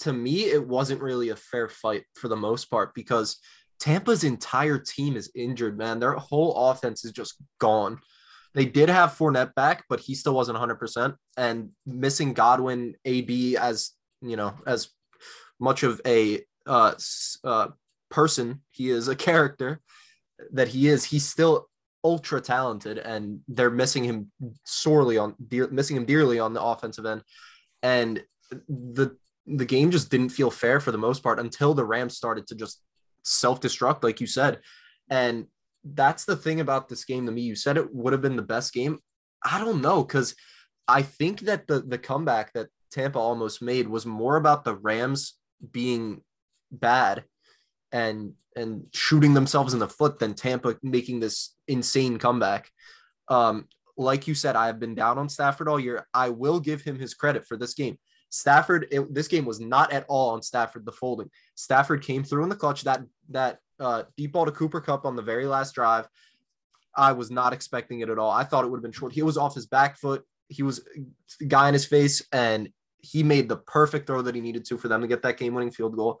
[0.00, 3.38] to me, it wasn't really a fair fight for the most part because
[3.80, 6.00] Tampa's entire team is injured, man.
[6.00, 7.98] Their whole offense is just gone.
[8.54, 11.14] They did have Fournette back, but he still wasn't 100%.
[11.36, 14.88] And missing Godwin, AB as, you know, as
[15.60, 16.94] much of a uh,
[17.44, 17.68] uh,
[18.10, 19.80] person he is a character
[20.52, 21.68] that he is he's still
[22.04, 24.30] ultra talented and they're missing him
[24.64, 27.22] sorely on dear, missing him dearly on the offensive end
[27.82, 28.22] and
[28.68, 29.16] the
[29.56, 32.54] the game just didn't feel fair for the most part until the Rams started to
[32.54, 32.82] just
[33.24, 34.60] self-destruct like you said
[35.10, 35.46] and
[35.84, 38.42] that's the thing about this game to me you said it would have been the
[38.42, 38.98] best game
[39.44, 40.34] I don't know cuz
[40.86, 45.34] I think that the the comeback that Tampa almost made was more about the Rams
[45.72, 46.22] being
[46.70, 47.24] bad
[47.92, 52.70] and and shooting themselves in the foot than Tampa making this insane comeback.
[53.28, 56.06] Um, like you said, I have been down on Stafford all year.
[56.12, 57.98] I will give him his credit for this game.
[58.30, 61.30] Stafford, it, this game was not at all on Stafford the folding.
[61.54, 62.82] Stafford came through in the clutch.
[62.82, 66.08] That that uh, deep ball to Cooper Kupp on the very last drive.
[66.94, 68.30] I was not expecting it at all.
[68.30, 69.12] I thought it would have been short.
[69.12, 70.24] He was off his back foot.
[70.48, 70.86] He was
[71.46, 74.88] guy in his face, and he made the perfect throw that he needed to for
[74.88, 76.20] them to get that game winning field goal.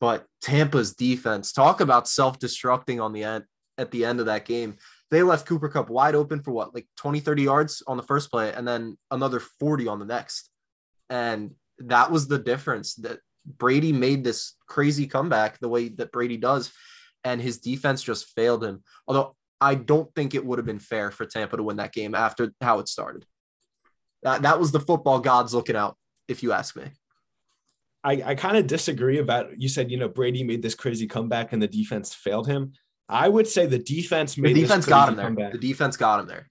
[0.00, 3.44] But Tampa's defense, talk about self-destructing on the end
[3.78, 4.76] at the end of that game.
[5.10, 8.30] They left Cooper Kupp wide open for what, like 20, 30 yards on the first
[8.30, 10.50] play, and then another 40 on the next.
[11.10, 16.36] And that was the difference that Brady made this crazy comeback the way that Brady
[16.36, 16.72] does,
[17.24, 18.82] and his defense just failed him.
[19.06, 22.14] Although I don't think it would have been fair for Tampa to win that game
[22.14, 23.24] after how it started.
[24.22, 25.96] That, that was the football gods looking out,
[26.28, 26.84] if you ask me.
[28.02, 31.52] I, I kind of disagree about you said, you know, Brady made this crazy comeback
[31.52, 32.72] and the defense failed him.
[33.08, 35.26] I would say the defense made the defense got him there.
[35.26, 35.52] Comeback.
[35.52, 36.50] The defense got him there.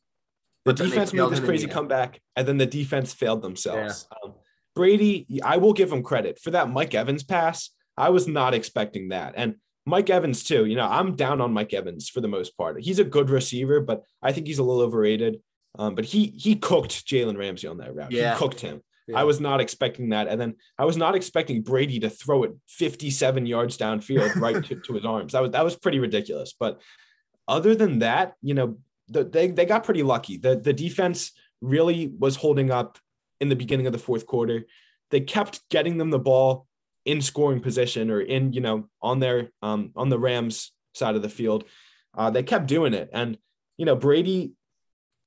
[0.66, 4.08] The defense made this crazy comeback and then the defense failed themselves.
[4.12, 4.30] Yeah.
[4.30, 4.36] Um,
[4.76, 7.70] Brady, I will give him credit for that Mike Evans pass.
[7.98, 9.34] I was not expecting that.
[9.38, 9.56] And
[9.86, 10.66] Mike Evans too.
[10.66, 12.82] You know, I'm down on Mike Evans for the most part.
[12.82, 15.42] He's a good receiver, but I think he's a little overrated.
[15.78, 18.12] Um, but he he cooked Jalen Ramsey on that route.
[18.12, 18.34] Yeah.
[18.34, 18.82] He cooked him.
[19.08, 19.20] Yeah.
[19.20, 20.28] I was not expecting that.
[20.28, 24.76] And then I was not expecting Brady to throw it 57 yards downfield right to,
[24.76, 25.34] to, his arms.
[25.34, 26.54] That was that was pretty ridiculous.
[26.58, 26.80] But
[27.48, 28.78] other than that, you know,
[29.10, 30.38] the, they they got pretty lucky.
[30.38, 31.32] The the defense
[31.62, 32.98] really was holding up
[33.39, 34.65] in the beginning of the fourth quarter.
[35.12, 36.67] They kept getting them the ball
[37.06, 41.22] in scoring position or in, you know, on their um on the Rams side of
[41.22, 41.65] the field.
[42.15, 43.10] Uh, they kept doing it.
[43.12, 43.38] And,
[43.78, 44.54] you know, Brady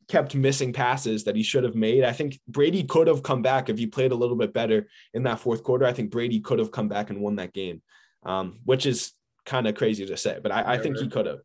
[0.08, 2.04] kept missing passes that he should have made.
[2.04, 5.24] I think Brady could have come back if he played a little bit better in
[5.24, 5.84] that fourth quarter.
[5.84, 7.82] I think Brady could have come back and won that game,
[8.22, 9.12] um, which is
[9.44, 11.40] kind of crazy to say, but I, I think he could have.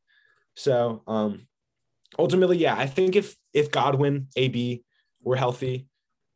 [0.55, 1.47] So um,
[2.19, 4.83] ultimately, yeah, I think if if Godwin, AB
[5.23, 5.87] were healthy,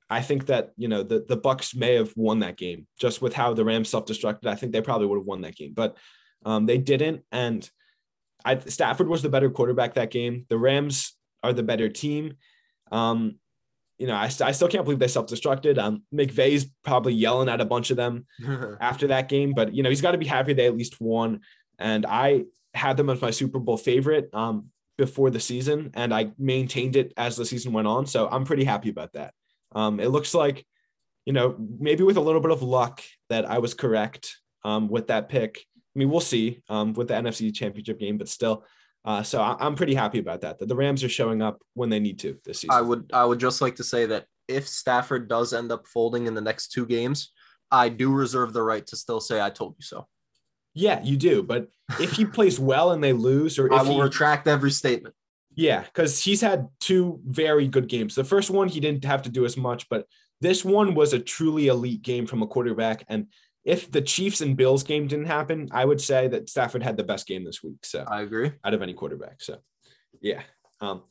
[0.09, 3.33] I think that you know the the Bucs may have won that game just with
[3.33, 4.47] how the Rams self destructed.
[4.47, 5.97] I think they probably would have won that game, but
[6.45, 7.23] um, they didn't.
[7.31, 7.67] And
[8.43, 10.45] I, Stafford was the better quarterback that game.
[10.49, 12.35] The Rams are the better team.
[12.91, 13.39] Um,
[13.97, 15.77] you know, I, I still can't believe they self-destructed.
[15.77, 18.27] Um, McVay's probably yelling at a bunch of them
[18.81, 21.41] after that game, but you know, he's got to be happy they at least won.
[21.79, 26.31] And I had them as my Super Bowl favorite um, before the season, and I
[26.37, 28.05] maintained it as the season went on.
[28.05, 29.33] So I'm pretty happy about that.
[29.75, 30.65] Um, it looks like,
[31.25, 35.07] you know, maybe with a little bit of luck that I was correct um, with
[35.07, 35.65] that pick.
[35.95, 38.65] I mean, we'll see um, with the NFC Championship game, but still,
[39.05, 40.57] uh, so I, am pretty happy about that.
[40.59, 42.75] That the Rams are showing up when they need to this season.
[42.75, 46.25] I would I would just like to say that if Stafford does end up folding
[46.25, 47.31] in the next two games,
[47.71, 50.07] I do reserve the right to still say I told you so.
[50.73, 51.43] Yeah, you do.
[51.43, 54.71] But if he plays well and they lose, or if I will he, retract every
[54.71, 55.15] statement.
[55.55, 58.15] Yeah, because he's had two very good games.
[58.15, 60.05] The first one he didn't have to do as much, but
[60.41, 63.05] this one was a truly elite game from a quarterback.
[63.07, 63.27] And
[63.63, 67.03] if the Chiefs and Bills game didn't happen, I would say that Stafford had the
[67.03, 67.85] best game this week.
[67.85, 69.41] So I agree out of any quarterback.
[69.41, 69.57] So
[70.21, 70.41] yeah.
[70.81, 71.03] Um,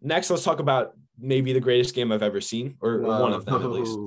[0.00, 3.20] next, let's talk about maybe the greatest game I've ever seen, or Whoa.
[3.20, 3.98] one of them at least.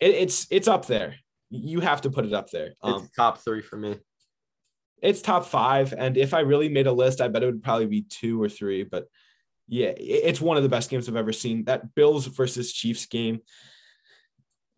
[0.00, 1.16] It, it's it's up there.
[1.48, 2.74] You have to put it up there.
[2.82, 3.96] Um, it's top three for me.
[5.02, 7.86] It's top five, and if I really made a list, I bet it would probably
[7.86, 8.84] be two or three.
[8.84, 9.06] But
[9.68, 11.64] yeah, it's one of the best games I've ever seen.
[11.64, 13.40] That Bills versus Chiefs game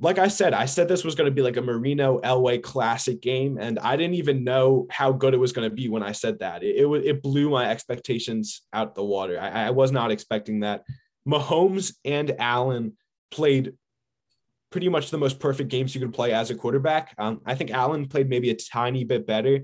[0.02, 3.22] like I said, I said this was going to be like a Marino Elway classic
[3.22, 6.10] game, and I didn't even know how good it was going to be when I
[6.10, 6.64] said that.
[6.64, 9.40] It, it, it blew my expectations out the water.
[9.40, 10.82] I, I was not expecting that.
[11.26, 12.96] Mahomes and Allen
[13.30, 13.74] played
[14.72, 17.14] pretty much the most perfect games you could play as a quarterback.
[17.16, 19.60] Um, I think Allen played maybe a tiny bit better,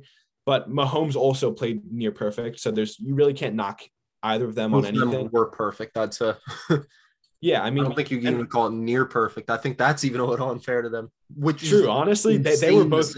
[0.48, 2.58] but Mahomes also played near perfect.
[2.58, 3.82] So there's you really can't knock
[4.22, 5.11] either of them Both on anything.
[5.11, 5.98] Them were perfect.
[5.98, 6.32] I'd say.
[7.40, 9.48] Yeah, I mean, I don't think you can even call it near perfect.
[9.48, 11.12] I think that's even a little unfair to them.
[11.37, 13.14] Which true, honestly, they, they were both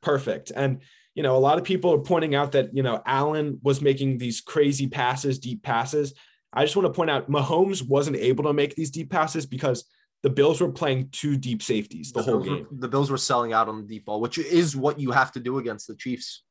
[0.00, 0.52] perfect.
[0.54, 0.80] And
[1.16, 4.18] you know, a lot of people are pointing out that you know Allen was making
[4.18, 6.14] these crazy passes, deep passes.
[6.52, 9.84] I just want to point out Mahomes wasn't able to make these deep passes because
[10.22, 12.68] the Bills were playing two deep safeties the, the whole game.
[12.70, 15.32] Were, the Bills were selling out on the deep ball, which is what you have
[15.32, 16.44] to do against the Chiefs.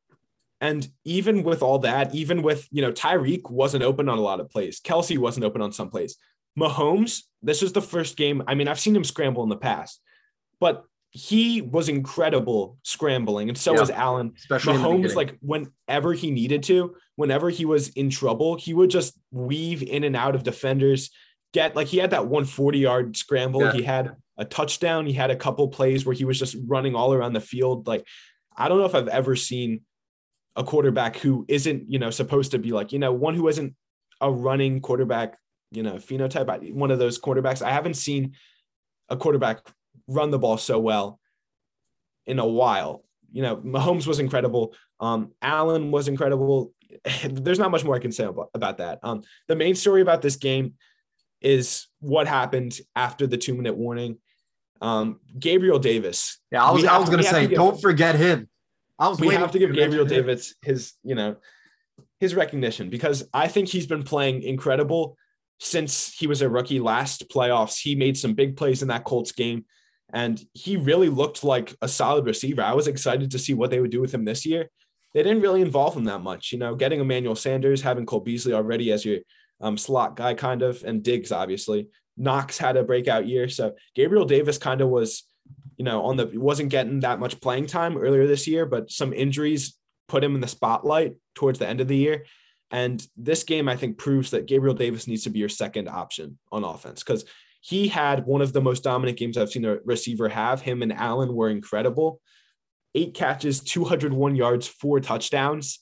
[0.59, 4.39] And even with all that, even with, you know, Tyreek wasn't open on a lot
[4.39, 4.79] of plays.
[4.79, 6.17] Kelce wasn't open on some plays.
[6.57, 8.41] Mahomes, this is the first game.
[8.47, 10.01] I mean, I've seen him scramble in the past,
[10.59, 14.33] but he was incredible scrambling, and so yeah, was Allen.
[14.37, 19.17] Especially Mahomes, like whenever he needed to, whenever he was in trouble, he would just
[19.31, 21.09] weave in and out of defenders.
[21.53, 23.61] Get like he had that 140 yard scramble.
[23.61, 23.71] Yeah.
[23.71, 25.05] He had a touchdown.
[25.05, 27.87] He had a couple plays where he was just running all around the field.
[27.87, 28.05] Like
[28.55, 29.81] I don't know if I've ever seen
[30.57, 33.73] a quarterback who isn't, you know, supposed to be like, you know, one who isn't
[34.19, 35.37] a running quarterback
[35.71, 37.61] you know, phenotype, one of those quarterbacks.
[37.61, 38.33] I haven't seen
[39.09, 39.59] a quarterback
[40.07, 41.19] run the ball so well
[42.25, 43.03] in a while.
[43.31, 44.73] You know, Mahomes was incredible.
[44.99, 46.73] Um, Allen was incredible.
[47.29, 48.99] There's not much more I can say about, about that.
[49.03, 50.75] Um, the main story about this game
[51.41, 54.17] is what happened after the two minute warning.
[54.79, 56.39] Um, Gabriel Davis.
[56.51, 58.47] Yeah, I was, I was going to say, don't forget him.
[58.99, 59.19] I was.
[59.19, 61.37] We have to give Gabriel Davis his, you know,
[62.19, 65.17] his recognition because I think he's been playing incredible
[65.59, 67.79] since he was a rookie last playoffs.
[67.79, 69.65] He made some big plays in that Colts game,
[70.13, 72.61] and he really looked like a solid receiver.
[72.61, 74.69] I was excited to see what they would do with him this year.
[75.13, 78.53] They didn't really involve him that much, you know, getting Emmanuel Sanders, having Cole Beasley
[78.53, 79.19] already as your
[79.61, 81.87] um, slot guy, kind of, and Diggs, obviously.
[82.17, 83.47] Knox had a breakout year.
[83.47, 85.23] So Gabriel Davis kind of was,
[85.77, 89.13] you know, on the wasn't getting that much playing time earlier this year, but some
[89.13, 92.25] injuries put him in the spotlight towards the end of the year.
[92.71, 96.37] And this game, I think, proves that Gabriel Davis needs to be your second option
[96.51, 97.25] on offense because
[97.61, 100.61] he had one of the most dominant games I've seen a receiver have.
[100.61, 102.21] Him and Allen were incredible.
[102.95, 105.79] eight catches, 201 yards, four touchdowns.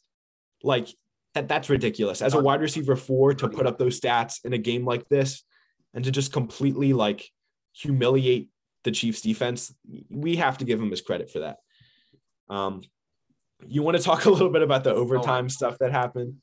[0.64, 0.90] Like
[1.34, 2.22] that, that's ridiculous.
[2.22, 5.44] As a wide receiver four to put up those stats in a game like this
[5.94, 7.30] and to just completely like
[7.74, 8.50] humiliate
[8.86, 9.74] the Chiefs defense,
[10.10, 11.58] we have to give him his credit for that.
[12.50, 12.84] Um,
[13.68, 16.36] you want to talk a little bit about the overtime oh, stuff that happened?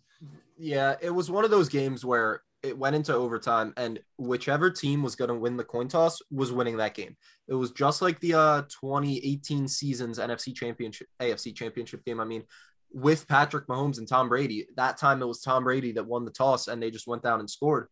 [0.59, 5.02] Yeah, it was one of those games where it went into overtime and whichever team
[5.02, 7.16] was going to win the coin toss was winning that game.
[7.48, 12.44] It was just like the uh 2018 season's NFC championship AFC championship game I mean
[12.92, 14.66] with Patrick Mahomes and Tom Brady.
[14.76, 17.40] That time it was Tom Brady that won the toss and they just went down
[17.40, 17.88] and scored.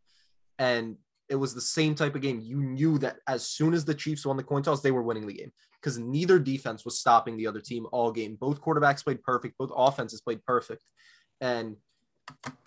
[0.58, 0.96] And
[1.30, 2.40] it was the same type of game.
[2.40, 5.26] You knew that as soon as the Chiefs won the coin toss, they were winning
[5.26, 8.36] the game because neither defense was stopping the other team all game.
[8.38, 10.84] Both quarterbacks played perfect, both offenses played perfect.
[11.40, 11.76] And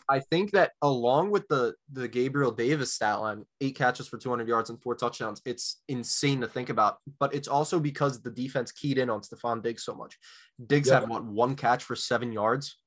[0.10, 4.48] I think that along with the the Gabriel Davis stat line, eight catches for 200
[4.48, 6.98] yards and four touchdowns, it's insane to think about.
[7.20, 10.18] But it's also because the defense keyed in on Stefon Diggs so much.
[10.66, 11.02] Diggs yep.
[11.02, 12.78] had what one catch for seven yards,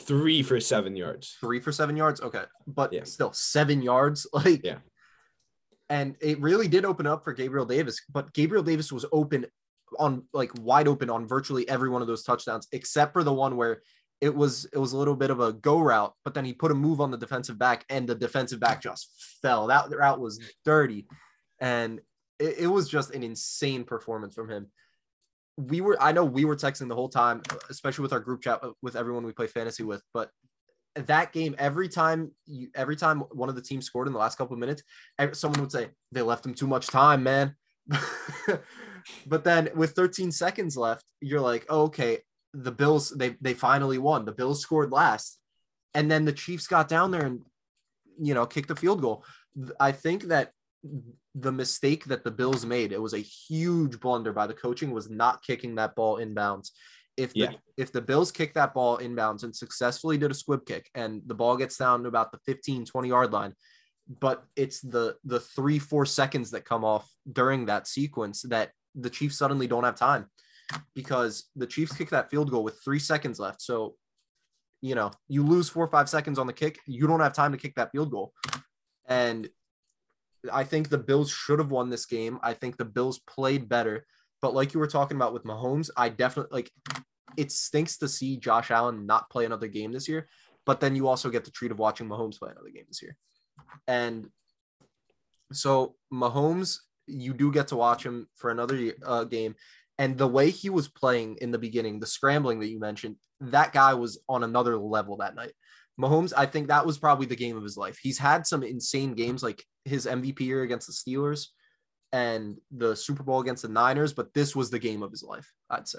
[0.00, 2.20] three for seven yards, three for seven yards.
[2.20, 3.04] Okay, but yeah.
[3.04, 4.26] still seven yards.
[4.32, 4.78] Like yeah,
[5.88, 8.00] and it really did open up for Gabriel Davis.
[8.12, 9.46] But Gabriel Davis was open
[9.98, 13.56] on like wide open on virtually every one of those touchdowns, except for the one
[13.56, 13.82] where
[14.20, 16.72] it was it was a little bit of a go route, but then he put
[16.72, 19.10] a move on the defensive back, and the defensive back just
[19.42, 19.66] fell.
[19.66, 21.06] That route was dirty,
[21.60, 22.00] and
[22.38, 24.68] it, it was just an insane performance from him.
[25.58, 28.62] We were I know we were texting the whole time, especially with our group chat
[28.82, 30.30] with everyone we play fantasy with, but
[30.96, 34.38] that game every time you every time one of the teams scored in the last
[34.38, 34.82] couple of minutes
[35.32, 37.54] someone would say they left him too much time man
[39.26, 42.20] but then with 13 seconds left you're like oh, okay
[42.56, 44.24] the Bills they they finally won.
[44.24, 45.38] The Bills scored last,
[45.94, 47.42] and then the Chiefs got down there and
[48.20, 49.24] you know kicked the field goal.
[49.78, 50.52] I think that
[51.34, 55.10] the mistake that the Bills made it was a huge blunder by the coaching was
[55.10, 56.70] not kicking that ball inbounds.
[57.16, 57.52] If the, yeah.
[57.76, 61.34] if the Bills kick that ball inbounds and successfully did a squib kick and the
[61.34, 63.54] ball gets down to about the 15 20 yard line,
[64.20, 69.10] but it's the the 3 4 seconds that come off during that sequence that the
[69.10, 70.26] Chiefs suddenly don't have time
[70.94, 73.62] because the Chiefs kick that field goal with three seconds left.
[73.62, 73.94] So,
[74.80, 77.52] you know, you lose four or five seconds on the kick, you don't have time
[77.52, 78.32] to kick that field goal.
[79.06, 79.48] And
[80.52, 82.38] I think the Bills should have won this game.
[82.42, 84.06] I think the Bills played better.
[84.42, 86.70] But like you were talking about with Mahomes, I definitely like
[87.36, 90.28] it stinks to see Josh Allen not play another game this year.
[90.64, 93.16] But then you also get the treat of watching Mahomes play another game this year.
[93.86, 94.28] And
[95.52, 99.54] so Mahomes, you do get to watch him for another uh, game.
[99.98, 103.72] And the way he was playing in the beginning, the scrambling that you mentioned, that
[103.72, 105.52] guy was on another level that night.
[105.98, 107.98] Mahomes, I think that was probably the game of his life.
[108.02, 111.46] He's had some insane games like his MVP year against the Steelers
[112.16, 115.52] and the Super Bowl against the Niners, but this was the game of his life,
[115.68, 115.98] I'd say.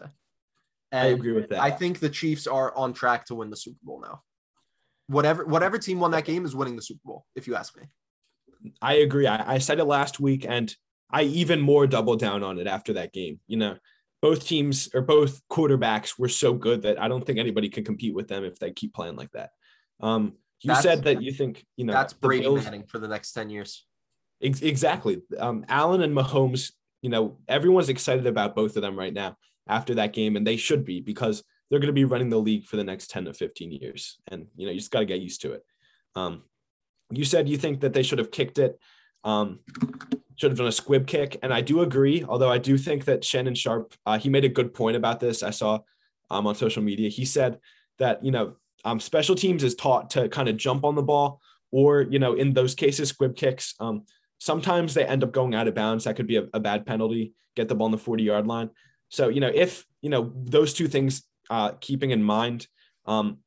[0.91, 1.61] And I agree with that.
[1.61, 4.23] I think the Chiefs are on track to win the Super Bowl now.
[5.05, 7.83] Whatever whatever team won that game is winning the Super Bowl, if you ask me.
[8.81, 9.27] I agree.
[9.27, 10.75] I, I said it last week, and
[11.11, 13.39] I even more doubled down on it after that game.
[13.45, 13.77] You know,
[14.21, 18.15] both teams or both quarterbacks were so good that I don't think anybody can compete
[18.15, 19.51] with them if they keep playing like that.
[19.99, 23.07] Um, you that's, said that you think you know that's Brady Bills, Manning for the
[23.07, 23.85] next ten years.
[24.41, 25.21] Ex- exactly.
[25.37, 26.71] Um, Allen and Mahomes.
[27.01, 30.57] You know, everyone's excited about both of them right now after that game, and they
[30.57, 33.33] should be because they're going to be running the league for the next ten to
[33.33, 35.63] fifteen years, and you know you just got to get used to it.
[36.15, 36.43] Um,
[37.11, 38.79] you said you think that they should have kicked it.
[39.23, 39.59] Um,
[40.37, 41.37] should have done a squib kick.
[41.41, 44.49] And I do agree, although I do think that Shannon Sharpe, uh, he made a
[44.49, 45.41] good point about this.
[45.41, 45.79] I saw
[46.29, 47.09] um, on social media.
[47.09, 47.59] He said
[47.97, 51.41] that, you know, um, special teams is taught to kind of jump on the ball,
[51.71, 54.03] or, you know, in those cases, squib kicks, um,
[54.39, 56.03] sometimes they end up going out of bounds.
[56.03, 58.69] That could be a, a bad penalty, get the ball on the 40 yard line.
[59.09, 62.67] So, you know, if, you know, those two things uh, keeping in mind,
[63.05, 63.39] um,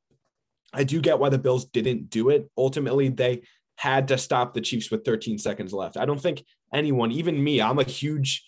[0.73, 2.49] I do get why the Bills didn't do it.
[2.57, 3.43] Ultimately, they
[3.77, 5.97] had to stop the Chiefs with 13 seconds left.
[5.97, 8.45] I don't think anyone, even me, I'm a huge,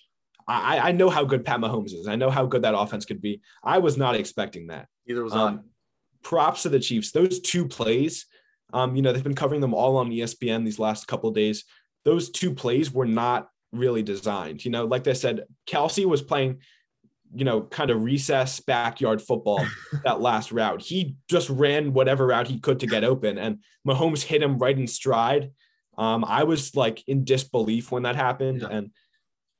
[0.46, 2.06] I, I know how good Pat Mahomes is.
[2.06, 3.40] I know how good that offense could be.
[3.62, 4.88] I was not expecting that.
[5.06, 5.68] Either was um, I.
[6.22, 7.10] Props to the Chiefs.
[7.10, 8.26] Those two plays,
[8.72, 11.64] um, you know, they've been covering them all on ESPN these last couple days.
[12.04, 14.64] Those two plays were not really designed.
[14.64, 16.60] You know, like I said, Kelce was playing
[17.34, 19.64] you know, kind of recess backyard football
[20.04, 20.82] that last route.
[20.82, 24.78] He just ran whatever route he could to get open, and Mahomes hit him right
[24.78, 25.50] in stride.
[25.96, 28.68] Um, I was like in disbelief when that happened, yeah.
[28.68, 28.90] and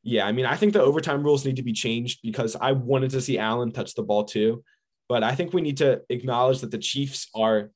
[0.03, 3.11] yeah, I mean, I think the overtime rules need to be changed because I wanted
[3.12, 4.62] to see Allen touch the ball too,
[5.09, 7.70] but I think we need to acknowledge that the Chiefs are.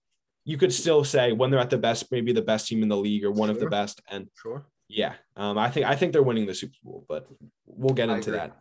[0.49, 2.97] You could still say when they're at the best, maybe the best team in the
[2.97, 3.57] league or one sure.
[3.57, 6.77] of the best, and sure, yeah, um, I think I think they're winning the Super
[6.85, 7.27] Bowl, but
[7.67, 8.57] we'll get into that.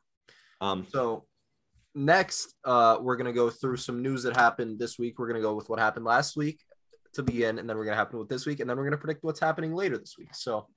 [0.59, 1.25] Um, so
[1.93, 5.19] next, uh, we're gonna go through some news that happened this week.
[5.19, 6.59] We're gonna go with what happened last week
[7.13, 9.23] to begin, and then we're gonna happen with this week, and then we're gonna predict
[9.23, 10.33] what's happening later this week.
[10.33, 10.67] So,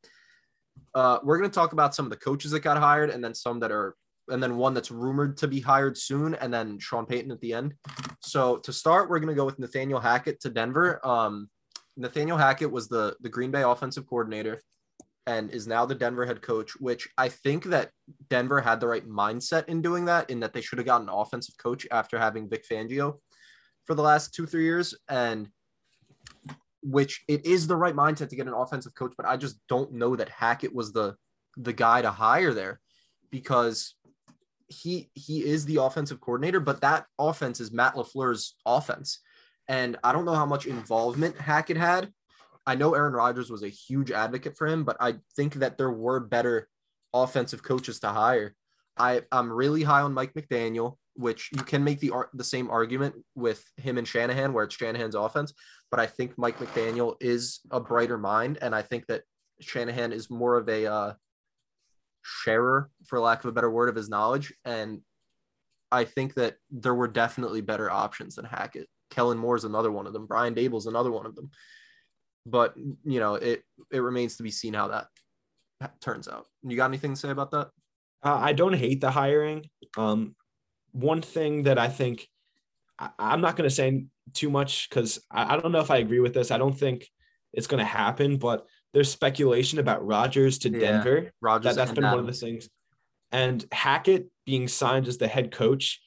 [0.94, 3.60] uh, we're gonna talk about some of the coaches that got hired, and then some
[3.60, 3.96] that are,
[4.30, 7.52] and then one that's rumored to be hired soon, and then Sean Payton at the
[7.52, 7.74] end.
[8.20, 11.04] So to start, we're gonna go with Nathaniel Hackett to Denver.
[11.06, 11.48] Um,
[11.96, 14.62] Nathaniel Hackett was the the Green Bay offensive coordinator
[15.26, 17.90] and is now the Denver head coach, which I think that
[18.30, 21.14] Denver had the right mindset in doing that, in that they should have gotten an
[21.14, 23.18] offensive coach after having Vic Fangio
[23.84, 24.94] for the last two, three years.
[25.08, 25.48] And
[26.82, 29.92] which it is the right mindset to get an offensive coach, but I just don't
[29.92, 31.16] know that Hackett was the
[31.56, 32.80] the guy to hire there
[33.30, 33.96] because
[34.68, 39.20] he he is the offensive coordinator, but that offense is Matt LaFleur's offense.
[39.66, 42.12] And I don't know how much involvement Hackett had
[42.68, 45.90] I know Aaron Rodgers was a huge advocate for him, but I think that there
[45.90, 46.68] were better
[47.14, 48.54] offensive coaches to hire.
[48.98, 53.14] I, I'm really high on Mike McDaniel, which you can make the the same argument
[53.34, 55.54] with him and Shanahan, where it's Shanahan's offense.
[55.90, 59.22] But I think Mike McDaniel is a brighter mind, and I think that
[59.60, 61.12] Shanahan is more of a uh,
[62.44, 64.52] sharer, for lack of a better word, of his knowledge.
[64.64, 65.00] And
[65.90, 68.88] I think that there were definitely better options than Hackett.
[69.10, 70.26] Kellen Moore is another one of them.
[70.26, 71.50] Brian Daboll's another one of them
[72.50, 72.74] but
[73.04, 73.62] you know it
[73.92, 75.06] it remains to be seen how that
[76.00, 76.46] turns out.
[76.62, 77.68] You got anything to say about that?
[78.22, 79.68] Uh, I don't hate the hiring.
[79.96, 80.34] Um,
[80.90, 82.26] one thing that I think
[82.98, 85.98] I, am not going to say too much because I, I, don't know if I
[85.98, 86.50] agree with this.
[86.50, 87.06] I don't think
[87.52, 91.30] it's going to happen, but there's speculation about Rodgers to yeah, Denver.
[91.40, 92.68] Rodgers that, has been one of the things.
[93.30, 96.00] And Hackett being signed as the head coach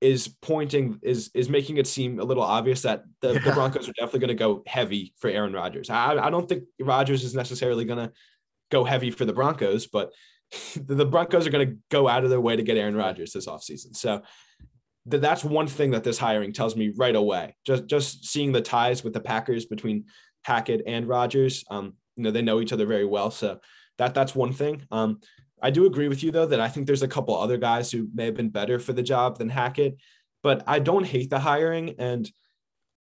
[0.00, 3.38] is pointing is is making it seem a little obvious that the, yeah.
[3.38, 5.90] the Broncos are definitely going to go heavy for Aaron Rodgers.
[5.90, 8.12] I, I don't think Rodgers is necessarily going to
[8.70, 10.12] go heavy for the Broncos, but
[10.76, 13.46] the Broncos are going to go out of their way to get Aaron Rodgers this
[13.46, 13.96] offseason.
[13.96, 14.22] So
[15.10, 17.56] th- that's one thing that this hiring tells me right away.
[17.66, 20.04] Just just seeing the ties with the Packers between
[20.42, 23.30] Hackett and Rodgers, um, you know, they know each other very well.
[23.30, 23.60] So
[23.98, 24.82] that that's one thing.
[24.90, 25.20] Um,
[25.62, 28.08] I do agree with you though that I think there's a couple other guys who
[28.14, 29.96] may have been better for the job than Hackett,
[30.42, 32.30] but I don't hate the hiring and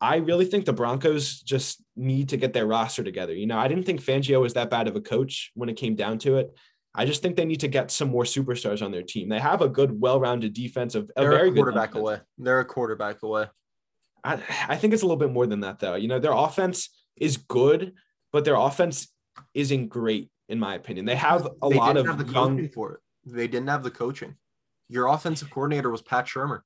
[0.00, 3.34] I really think the Broncos just need to get their roster together.
[3.34, 5.94] You know, I didn't think Fangio was that bad of a coach when it came
[5.94, 6.56] down to it.
[6.94, 9.28] I just think they need to get some more superstars on their team.
[9.28, 12.18] They have a good, well-rounded defense of a They're very a quarterback away.
[12.38, 13.46] They're a quarterback away.
[14.24, 15.94] I, I think it's a little bit more than that though.
[15.94, 17.92] You know, their offense is good,
[18.32, 19.08] but their offense
[19.54, 21.06] isn't great in my opinion.
[21.06, 23.00] They have a they lot of have the young for it.
[23.24, 24.36] They didn't have the coaching.
[24.88, 26.60] Your offensive coordinator was Pat Shurmur.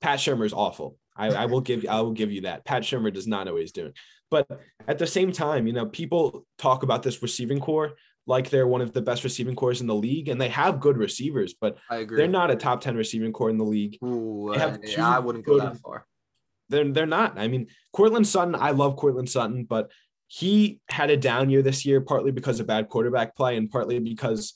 [0.00, 0.96] Pat Shurmur is awful.
[1.16, 2.64] I, I will give I will give you that.
[2.64, 3.92] Pat Shurmur does not know what he's doing.
[4.30, 4.48] But
[4.88, 7.94] at the same time, you know, people talk about this receiving core
[8.26, 10.96] like they're one of the best receiving cores in the league, and they have good
[10.96, 12.16] receivers, but I agree.
[12.16, 13.98] they're not a top 10 receiving core in the league.
[14.02, 16.06] Ooh, uh, yeah, I wouldn't go that far.
[16.70, 17.38] They're, they're not.
[17.38, 19.90] I mean, Courtland Sutton, I love Courtland Sutton, but
[20.26, 23.98] he had a down year this year, partly because of bad quarterback play and partly
[23.98, 24.54] because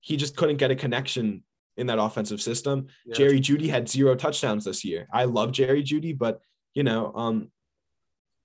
[0.00, 1.44] he just couldn't get a connection
[1.76, 2.86] in that offensive system.
[3.06, 3.14] Yeah.
[3.14, 5.06] Jerry Jeudy had zero touchdowns this year.
[5.12, 6.40] I love Jerry Jeudy, but
[6.74, 7.50] you know, um,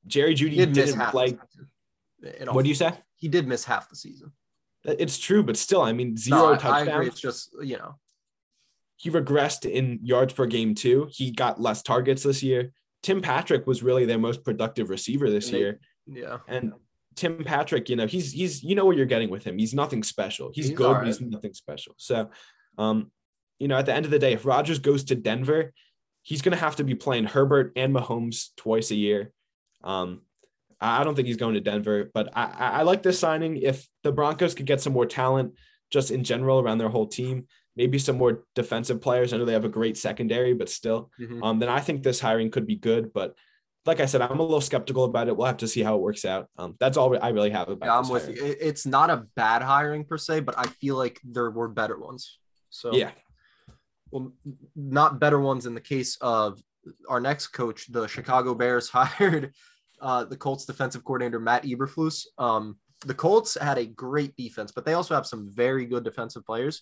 [0.05, 1.39] Jerry Jeudy did didn't like.
[2.51, 2.93] What do you say?
[3.15, 4.31] He did miss half the season.
[4.83, 6.87] It's true, but still, I mean, zero no, touchdowns.
[6.87, 7.07] I agree.
[7.07, 7.95] It's just you know,
[8.95, 11.09] he regressed in yards per game too.
[11.11, 12.71] He got less targets this year.
[13.03, 15.79] Tim Patrick was really their most productive receiver this they, year.
[16.07, 16.37] Yeah.
[16.47, 16.73] And
[17.15, 19.57] Tim Patrick, you know, he's he's you know what you're getting with him.
[19.57, 20.51] He's nothing special.
[20.53, 20.99] He's, he's good, right.
[20.99, 21.93] but he's nothing special.
[21.97, 22.29] So,
[22.77, 23.11] um,
[23.59, 25.73] you know, at the end of the day, if Rodgers goes to Denver,
[26.21, 29.31] he's going to have to be playing Herbert and Mahomes twice a year.
[29.83, 30.21] Um,
[30.79, 33.57] I don't think he's going to Denver, but I, I like this signing.
[33.57, 35.53] If the Broncos could get some more talent
[35.89, 39.33] just in general around their whole team, maybe some more defensive players.
[39.33, 41.41] I know they have a great secondary, but still, mm-hmm.
[41.43, 43.13] um, then I think this hiring could be good.
[43.13, 43.35] But
[43.87, 45.37] like I said, I'm a little skeptical about it.
[45.37, 46.49] We'll have to see how it works out.
[46.57, 47.85] Um, that's all I really have about.
[47.85, 48.37] Yeah, I'm with hiring.
[48.37, 48.55] you.
[48.59, 52.37] It's not a bad hiring per se, but I feel like there were better ones.
[52.69, 53.11] So yeah,
[54.11, 54.33] well,
[54.75, 56.61] not better ones in the case of
[57.09, 57.87] our next coach.
[57.91, 59.53] The Chicago Bears hired
[60.01, 62.25] uh, the Colts defensive coordinator Matt Eberflus.
[62.37, 66.45] Um, the Colts had a great defense, but they also have some very good defensive
[66.45, 66.81] players.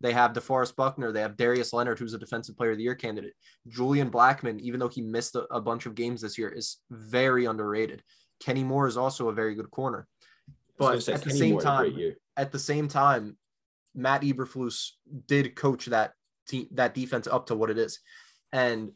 [0.00, 1.10] They have DeForest Buckner.
[1.10, 3.34] They have Darius Leonard, who's a Defensive Player of the Year candidate.
[3.68, 7.46] Julian Blackmon, even though he missed a, a bunch of games this year, is very
[7.46, 8.02] underrated.
[8.40, 10.06] Kenny Moore is also a very good corner.
[10.78, 13.38] But at the same Moore, time, at the same time,
[13.94, 14.90] Matt Eberflus
[15.26, 16.12] did coach that
[16.46, 18.00] team, that defense up to what it is,
[18.52, 18.92] and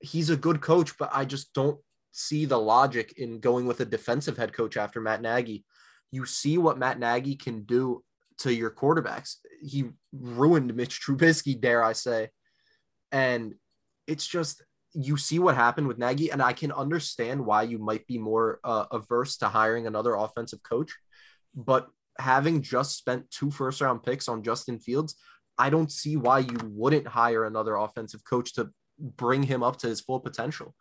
[0.00, 0.98] he's a good coach.
[0.98, 1.80] But I just don't
[2.10, 5.64] see the logic in going with a defensive head coach after Matt Nagy.
[6.10, 8.04] You see what Matt Nagy can do
[8.42, 9.36] to your quarterbacks.
[9.62, 12.28] He ruined Mitch Trubisky, dare I say.
[13.10, 13.54] And
[14.06, 14.62] it's just
[14.94, 18.60] you see what happened with Nagy, and I can understand why you might be more
[18.62, 20.92] uh, averse to hiring another offensive coach.
[21.54, 21.88] But
[22.18, 25.16] having just spent two first round picks on Justin Fields,
[25.56, 29.86] I don't see why you wouldn't hire another offensive coach to bring him up to
[29.86, 30.74] his full potential.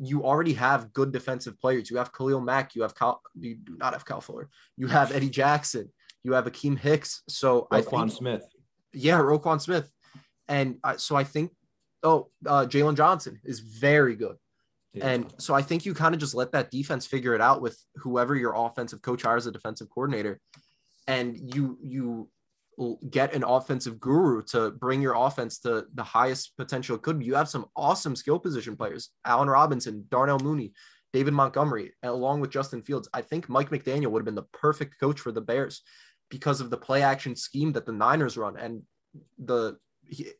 [0.00, 1.90] You already have good defensive players.
[1.90, 2.74] You have Khalil Mack.
[2.74, 3.20] You have Cal.
[3.38, 4.48] You do not have Kyle Fuller.
[4.76, 5.90] You have Eddie Jackson.
[6.24, 7.22] You have Akeem Hicks.
[7.28, 8.44] So Roquan I think, Smith.
[8.92, 9.90] Yeah, Roquan Smith.
[10.48, 11.52] And I, so I think,
[12.02, 14.36] oh, uh, Jaylon Johnson is very good.
[15.00, 17.78] And so I think you kind of just let that defense figure it out with
[17.96, 20.40] whoever your offensive coach hires a defensive coordinator,
[21.06, 22.30] and you you
[23.10, 27.26] get an offensive guru to bring your offense to the highest potential it could be.
[27.26, 30.72] You have some awesome skill position players: Allen Robinson, Darnell Mooney,
[31.12, 33.08] David Montgomery, along with Justin Fields.
[33.12, 35.82] I think Mike McDaniel would have been the perfect coach for the Bears
[36.30, 38.82] because of the play action scheme that the Niners run, and
[39.38, 39.78] the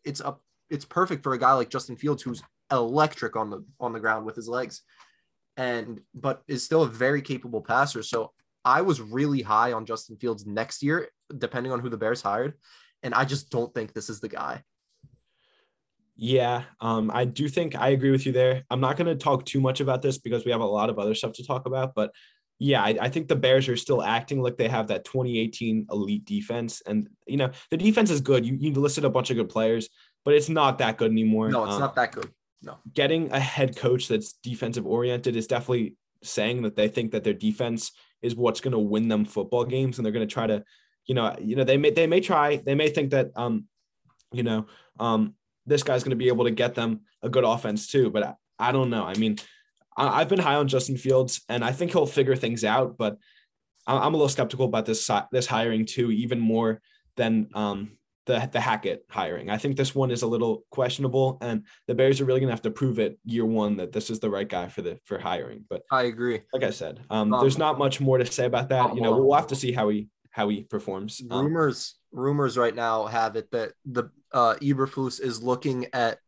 [0.05, 3.93] it's up it's perfect for a guy like Justin Fields who's electric on the on
[3.93, 4.83] the ground with his legs
[5.59, 8.03] and but is still a very capable passer.
[8.03, 8.33] So
[8.65, 11.09] i was really high on justin fields next year
[11.39, 12.55] depending on who the bears hired.
[13.03, 14.63] And i just don't think this is the guy.
[16.17, 18.65] Yeah um, i do think i agree with you there.
[18.71, 20.99] I'm not going to talk too much about this because we have a lot of
[20.99, 22.13] other stuff to talk about but
[22.59, 26.25] yeah I, I think the bears are still acting like they have that 2018 elite
[26.25, 26.83] defense.
[26.87, 28.45] And you know the defense is good.
[28.45, 29.89] You, you listed a bunch of good players
[30.25, 31.49] but it's not that good anymore.
[31.49, 32.31] No it's um, not that good.
[32.63, 32.77] No.
[32.93, 37.33] Getting a head coach that's defensive oriented is definitely saying that they think that their
[37.33, 40.65] defense is what's going to win them football games and they're going to try to
[41.07, 43.65] you know you know they may they may try they may think that um
[44.33, 44.67] you know
[44.99, 45.35] um
[45.67, 48.35] this guy's going to be able to get them a good offense too but I,
[48.59, 49.05] I don't know.
[49.05, 49.39] I mean
[49.99, 53.19] I, have been high on Justin Fields and I think he'll figure things out but
[53.87, 56.81] I'm a little skeptical about this this hiring too even more
[57.17, 59.51] than um the the Hackett hiring.
[59.51, 62.63] I think this one is a little questionable, and the Bears are really gonna have
[62.63, 65.65] to prove it year one that this is the right guy for the for hiring.
[65.69, 66.43] But I agree.
[66.53, 68.95] Like I said, um, um there's not much more to say about that.
[68.95, 71.21] You know, we'll have to see how he how he performs.
[71.31, 76.19] Um, rumors rumors right now have it that the uh, Eberflus is looking at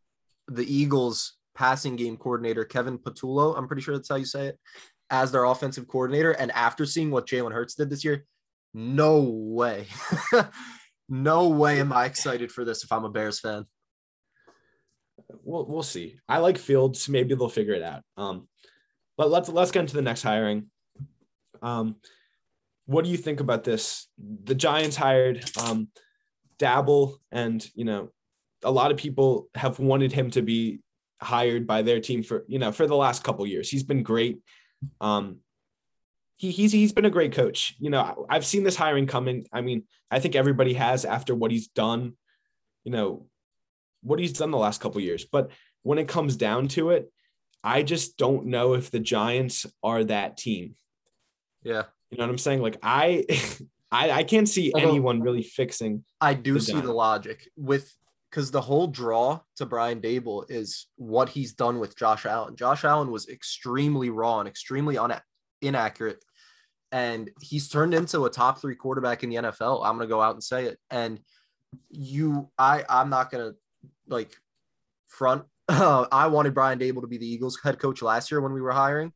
[0.47, 3.57] the Eagles passing game coordinator Kevin Patullo.
[3.57, 4.59] I'm pretty sure that's how you say it,
[5.09, 6.31] as their offensive coordinator.
[6.31, 8.25] And after seeing what Jalen Hurts did this year,
[8.73, 9.87] no way.
[11.09, 13.65] no way am I excited for this if I'm a Bears fan.
[15.43, 16.17] We'll we'll see.
[16.27, 17.07] I like Fields.
[17.07, 18.01] Maybe they'll figure it out.
[18.17, 18.47] Um,
[19.17, 20.67] but let's let's get into the next hiring.
[21.61, 21.97] Um,
[22.85, 24.07] what do you think about this?
[24.17, 25.89] The Giants hired um,
[26.57, 28.09] Daboll, and you know,
[28.63, 30.79] a lot of people have wanted him to be
[31.21, 33.69] hired by their team for you know for the last couple years.
[33.69, 34.39] He's been great.
[34.99, 35.37] Um,
[36.37, 37.75] he, he's he's been a great coach.
[37.79, 39.45] You know, I've seen this hiring coming.
[39.53, 42.13] I mean, I think everybody has after what he's done.
[42.83, 43.27] You know,
[44.01, 45.25] what he's done the last couple years.
[45.25, 45.51] But
[45.83, 47.11] when it comes down to it,
[47.63, 50.75] I just don't know if the Giants are that team.
[51.63, 52.61] Yeah, you know what I'm saying.
[52.61, 53.25] Like I,
[53.91, 56.03] I, I can't see Although, anyone really fixing.
[56.19, 57.95] I do the see the logic with
[58.31, 62.55] because the whole draw to Brian Daboll is what he's done with Josh Allen.
[62.55, 65.21] Josh Allen was extremely raw and extremely un-
[65.61, 66.23] inaccurate
[66.91, 69.85] and he's turned into a top three quarterback in the NFL.
[69.85, 70.77] I'm gonna go out and say it.
[70.89, 71.19] And
[71.89, 73.53] you, I, I'm not gonna
[74.07, 74.35] like
[75.07, 75.45] front.
[75.69, 78.61] Uh, I wanted Brian Daboll to be the Eagles head coach last year when we
[78.61, 79.13] were hiring,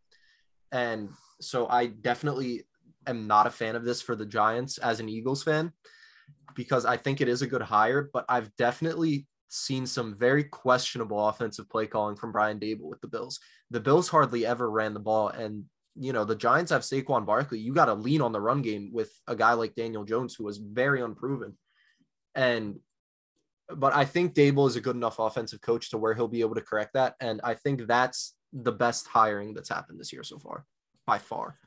[0.71, 1.09] and
[1.41, 2.63] so I definitely
[3.05, 5.73] am not a fan of this for the Giants as an Eagles fan
[6.55, 11.27] because I think it is a good hire, but I've definitely seen some very questionable
[11.27, 13.39] offensive play calling from Brian Daboll with the Bills.
[13.71, 15.65] The Bills hardly ever ran the ball, and
[15.97, 17.59] you know, the Giants have Saquon Barkley.
[17.59, 20.43] You got to lean on the run game with a guy like Daniel Jones, who
[20.43, 21.57] was very unproven.
[22.35, 22.79] And,
[23.69, 26.55] but I think Daboll is a good enough offensive coach to where he'll be able
[26.55, 27.15] to correct that.
[27.21, 30.65] And I think that's the best hiring that's happened this year so far,
[31.07, 31.57] by far.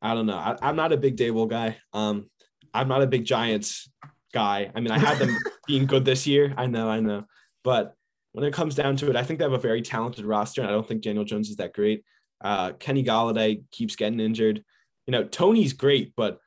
[0.00, 0.36] I don't know.
[0.36, 1.76] I, am not a big Daboll guy.
[1.92, 2.30] Um,
[2.76, 3.88] I'm not a big Giants
[4.32, 4.70] guy.
[4.74, 6.52] I mean, I had them being good this year.
[6.56, 7.24] I know, I know.
[7.64, 7.94] But
[8.32, 10.68] when it comes down to it, I think they have a very talented roster, and
[10.68, 12.04] I don't think Daniel Jones is that great.
[12.40, 14.62] Uh, Kenny Golladay keeps getting injured.
[15.06, 16.38] You know, Tony's great, but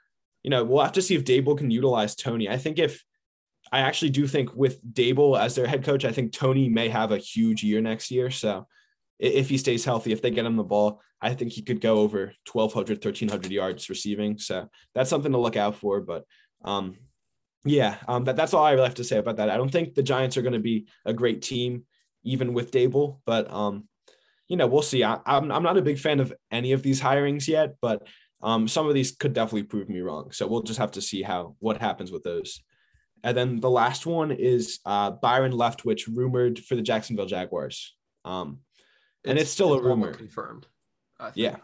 [0.43, 2.47] you know, we'll have to see if Daboll can utilize Tony.
[2.47, 3.03] I think if
[3.71, 7.11] I actually do think with Daboll as their head coach, I think Tony may have
[7.11, 8.32] a huge year next year.
[8.32, 8.67] So
[9.20, 11.97] if he stays healthy, if they get him the ball, I think he could go
[11.97, 14.38] over 1,200, 1,300 yards receiving.
[14.38, 15.99] So that's something to look out for.
[15.99, 16.24] But
[16.63, 16.97] um,
[17.65, 19.49] yeah, um, that, that's all I really have to say about that.
[19.49, 21.84] I don't think the Giants are going to be a great team,
[22.24, 23.20] even with Daboll.
[23.26, 23.88] but um,
[24.47, 25.03] you know, we'll see.
[25.03, 28.07] I, am I'm, I'm not a big fan of any of these hirings yet, but
[28.41, 30.32] um, some of these could definitely prove me wrong.
[30.32, 32.61] So we'll just have to see how what happens with those.
[33.24, 37.95] And then the last one is uh, Byron Leftwich, rumored for the Jacksonville Jaguars.
[38.26, 38.59] Um,
[39.26, 40.13] and it's, still a rumor.
[40.13, 40.67] Confirmed.
[41.34, 41.57] Yeah.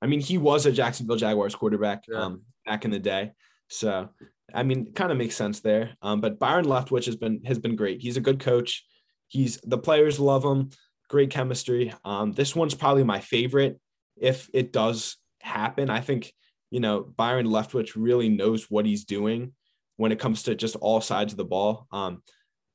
[0.00, 2.22] I mean, he was a Jacksonville Jaguars quarterback Yeah.
[2.22, 3.32] um, back in the day.
[3.68, 4.10] So,
[4.54, 5.96] I mean, kind of makes sense there.
[6.02, 8.00] Um, but Byron Leftwich has been has been great.
[8.00, 8.84] He's a good coach.
[9.28, 10.70] He's the players love him.
[11.08, 11.92] Great chemistry.
[12.04, 13.80] Um, this one's probably my favorite.
[14.16, 16.32] If it does happen, I think
[16.70, 19.52] you know Byron Leftwich really knows what he's doing
[19.96, 21.88] when it comes to just all sides of the ball.
[21.90, 22.22] Um,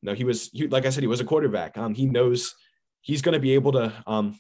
[0.01, 1.77] no, he was he, like I said, he was a quarterback.
[1.77, 2.53] Um, he knows
[3.01, 4.39] he's going to be able to um,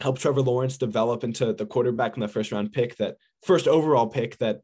[0.00, 4.06] help Trevor Lawrence develop into the quarterback in the first round pick, that first overall
[4.06, 4.60] pick that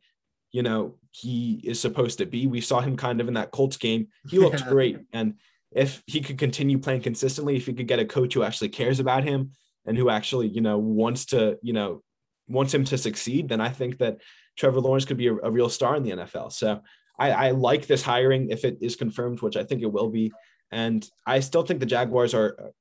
[0.52, 2.46] you know he is supposed to be.
[2.46, 4.08] We saw him kind of in that Colts game.
[4.28, 4.68] He looked Yeah.
[4.68, 5.34] great, and
[5.70, 9.00] if he could continue playing consistently, if he could get a coach who actually cares
[9.00, 9.52] about him
[9.86, 12.02] and who actually you know wants to you know
[12.48, 14.18] wants him to succeed, then I think that
[14.56, 16.52] Trevor Lawrence could be a, a real star in the NFL.
[16.52, 16.82] So
[17.18, 20.32] I, I like this hiring if it is confirmed, which I think it will be.
[20.70, 22.72] And I still think the Jaguars are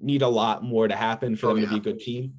[0.00, 2.34] need a lot more to happen for Oh, them to be a good team.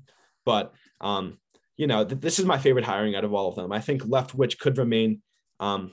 [0.45, 1.38] But um,
[1.77, 3.71] you know, th- this is my favorite hiring out of all of them.
[3.71, 5.21] I think Leftwich could remain,
[5.59, 5.91] um,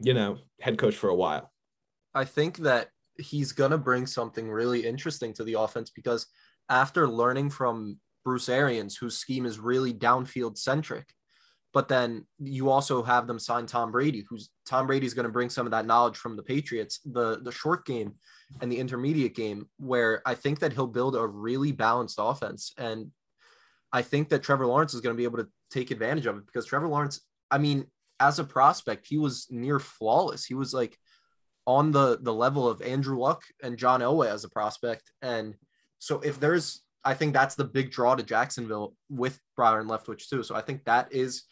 [0.00, 1.50] you know, head coach for a while.
[2.14, 2.88] I think that
[3.18, 6.26] he's going to bring something really interesting to the offense because
[6.68, 11.14] after learning from Bruce Arians, whose scheme is really downfield centric,
[11.72, 15.50] but then you also have them sign Tom Brady, who's Tom Brady's going to bring
[15.50, 18.14] some of that knowledge from the Patriots, the the short game
[18.60, 22.72] and the intermediate game, where I think that he'll build a really balanced offense.
[22.76, 23.12] And
[23.92, 26.46] I think that Trevor Lawrence is going to be able to take advantage of it
[26.46, 27.86] because Trevor Lawrence, I mean,
[28.18, 30.44] as a prospect, he was near flawless.
[30.44, 30.98] He was like
[31.66, 35.12] on the the level of Andrew Luck and John Elway as a prospect.
[35.22, 35.54] And
[35.98, 40.42] so if there's I think that's the big draw to Jacksonville with Byron Leftwich too.
[40.42, 41.44] So I think that is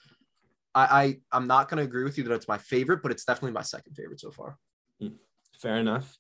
[0.78, 3.52] I, I I'm not gonna agree with you that it's my favorite, but it's definitely
[3.52, 4.56] my second favorite so far.
[5.60, 6.16] Fair enough.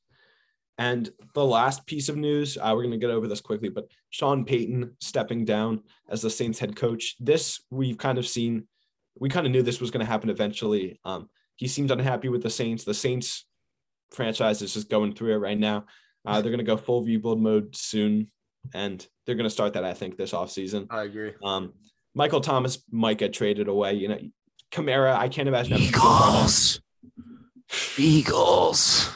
[0.78, 3.88] And the last piece of news, uh, we're going to get over this quickly, but
[4.10, 7.16] Sean Payton stepping down as the Saints head coach.
[7.18, 8.68] This we've kind of seen,
[9.18, 11.00] we kind of knew this was going to happen eventually.
[11.04, 12.84] Um, he seems unhappy with the Saints.
[12.84, 13.44] The Saints
[14.12, 15.86] franchise is just going through it right now.
[16.24, 18.30] Uh, they're going to go full rebuild mode soon,
[18.72, 20.86] and they're going to start that, I think, this offseason.
[20.90, 21.32] I agree.
[21.42, 21.72] Um,
[22.14, 23.94] Michael Thomas might get traded away.
[23.94, 24.18] You know,
[24.72, 25.72] Kamara, I can't imagine.
[25.72, 26.80] having to deal with right
[27.98, 28.04] now.
[28.04, 29.10] Eagles.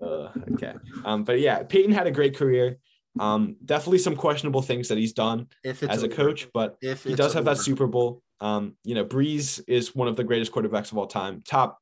[0.00, 0.74] Uh, okay.
[1.04, 2.78] Um, but yeah, Payton had a great career.
[3.20, 6.14] Um, definitely some questionable things that he's done If it's as a over.
[6.14, 7.58] coach, but if he it's does have that.
[7.58, 8.22] Super Bowl.
[8.40, 11.78] Um, you know, Brees is one of the greatest quarterbacks of all time, top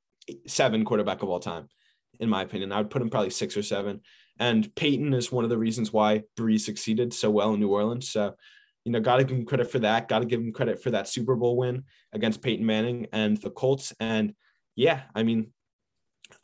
[0.46, 1.68] seven quarterback of all time,
[2.18, 2.72] in my opinion.
[2.72, 4.00] I would put him probably six or seven.
[4.38, 8.08] And Payton is one of the reasons why Brees succeeded so well in New Orleans.
[8.10, 8.34] So,
[8.84, 10.08] you know, got to give him credit for that.
[10.08, 13.50] Got to give him credit for that Super Bowl win against Peyton Manning and the
[13.50, 13.92] Colts.
[14.00, 14.34] And
[14.76, 15.52] yeah, I mean,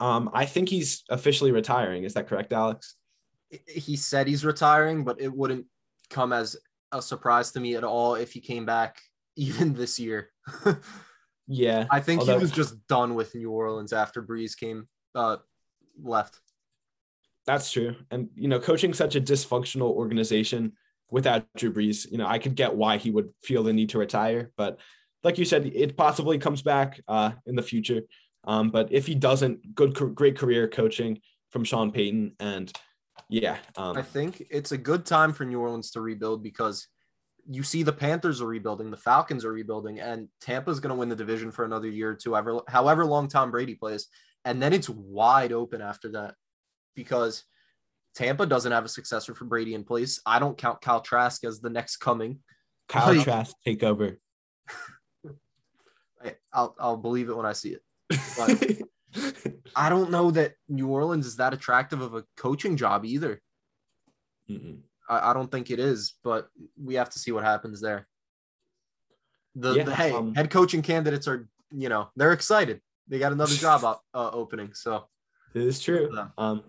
[0.01, 2.05] um, I think he's officially retiring.
[2.05, 2.97] Is that correct, Alex?
[3.69, 5.67] he said he's retiring, but it wouldn't
[6.11, 6.57] come as
[6.91, 9.01] a surprise to me at all if he came back
[9.37, 10.31] even this year.
[11.49, 11.87] Yeah.
[11.91, 15.37] I think Although- he was just done with New Orleans after Brees came uh
[16.03, 16.41] left.
[17.47, 17.95] That's true.
[18.11, 20.73] And, you know, coaching such a dysfunctional organization
[21.11, 23.99] without Drew Brees, you know, I could get why he would feel the need to
[23.99, 24.51] retire.
[24.57, 24.81] But
[25.23, 28.03] like you said, it possibly comes back uh, in the future.
[28.45, 32.35] Um, but if he doesn't, good, great career coaching from Sean Payton.
[32.39, 32.73] And
[33.29, 33.59] yeah.
[33.77, 36.87] Um, I think it's a good time for New Orleans to rebuild because
[37.49, 41.09] you see the Panthers are rebuilding, the Falcons are rebuilding, and Tampa's going to win
[41.09, 44.09] the division for another year or two, however, however long Tom Brady plays.
[44.45, 46.35] And then it's wide open after that
[46.95, 47.45] because
[48.17, 50.21] Tampa doesn't have a successor for Brady in place.
[50.25, 52.39] I don't count Kyle Trask as the next coming.
[52.89, 54.19] Kyle like- Trask take over.
[56.53, 57.83] I'll, I'll believe it when I see it.
[58.39, 59.45] But
[59.77, 63.43] I don't know that New Orleans is that attractive of a coaching job either.
[65.09, 66.49] I, I don't think it is, but
[66.83, 68.09] we have to see what happens there.
[69.55, 72.81] The, Yeah, the hey, um, head coaching candidates are, you know, they're excited.
[73.09, 74.73] They got another job up, uh, opening.
[74.73, 75.07] So
[75.55, 76.17] It is true.
[76.39, 76.63] Um,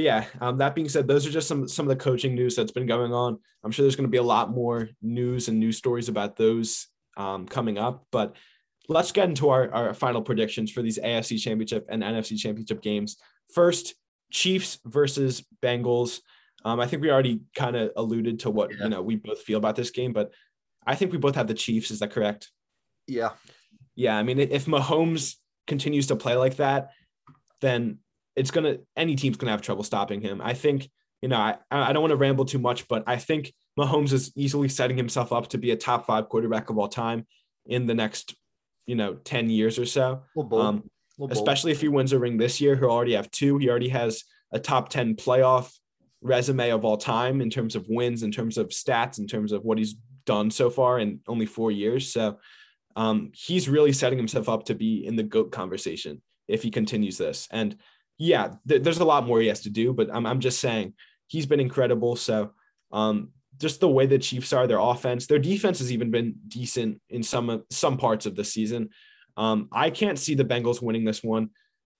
[0.00, 2.56] but yeah, um, that being said, those are just some some of the coaching news
[2.56, 3.38] that's been going on.
[3.62, 6.88] I'm sure there's going to be a lot more news and news stories about those
[7.18, 8.06] um, coming up.
[8.10, 8.34] But
[8.88, 13.18] let's get into our, our final predictions for these AFC Championship and NFC Championship games.
[13.52, 13.94] First,
[14.32, 16.20] Chiefs versus Bengals.
[16.64, 18.84] Um, I think we already kind of alluded to what Yeah.
[18.84, 20.32] you know we both feel about this game, but
[20.86, 21.90] I think we both have the Chiefs.
[21.90, 22.50] Is that correct?
[23.06, 23.32] yeah,
[23.96, 25.34] Yeah, I mean, if Mahomes
[25.66, 26.92] continues to play like that,
[27.60, 27.98] then
[28.36, 30.40] it's gonna any team's gonna have trouble stopping him.
[30.42, 30.88] I think
[31.22, 34.32] you know I I don't want to ramble too much, but I think Mahomes is
[34.36, 37.26] easily setting himself up to be a top five quarterback of all time
[37.66, 38.34] in the next
[38.86, 40.22] you know ten years or so.
[40.60, 40.90] Um,
[41.30, 42.76] especially if he wins a ring this year.
[42.76, 43.58] He'll already have two.
[43.58, 45.72] He already has a top 10 playoff
[46.22, 49.62] resume of all time in terms of wins, in terms of stats, in terms of
[49.62, 52.12] what he's done so far in only four years.
[52.12, 52.38] So
[52.96, 57.16] um, he's really setting himself up to be in the GOAT conversation if he continues
[57.16, 57.48] this.
[57.50, 57.76] And
[58.20, 60.92] yeah, th- there's a lot more he has to do, but I'm, I'm just saying
[61.26, 62.16] he's been incredible.
[62.16, 62.52] So
[62.92, 67.00] um, just the way the Chiefs are, their offense, their defense has even been decent
[67.08, 68.90] in some some parts of the season.
[69.38, 71.48] Um, I can't see the Bengals winning this one.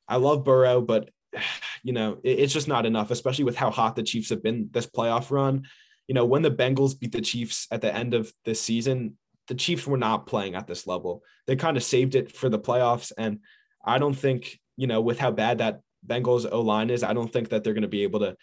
[0.07, 1.09] I love Burrow, but
[1.83, 4.69] you know it, it's just not enough, especially with how hot the Chiefs have been
[4.73, 5.67] this playoff run.
[6.07, 9.17] You know when the Bengals beat the Chiefs at the end of this season,
[9.49, 11.23] the Chiefs were not playing at this level.
[11.47, 13.39] They kind of saved it for the playoffs, and
[13.83, 17.33] I don't think you know with how bad that Bengals O line is, I don't
[17.33, 18.37] think that they're going to be able to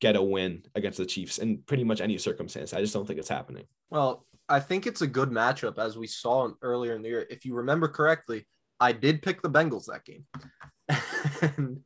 [0.00, 2.72] get a win against the Chiefs in pretty much any circumstance.
[2.72, 3.64] I just don't think it's happening.
[3.90, 7.26] Well, I think it's a good matchup as we saw earlier in the year.
[7.30, 8.46] If you remember correctly,
[8.80, 10.24] I did pick the Bengals that game.
[11.56, 11.80] and,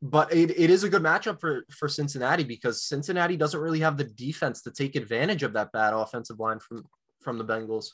[0.00, 3.96] but it, it is a good matchup for, for Cincinnati because Cincinnati doesn't really have
[3.96, 6.84] the defense to take advantage of that bad offensive line from,
[7.20, 7.88] from the Bengals.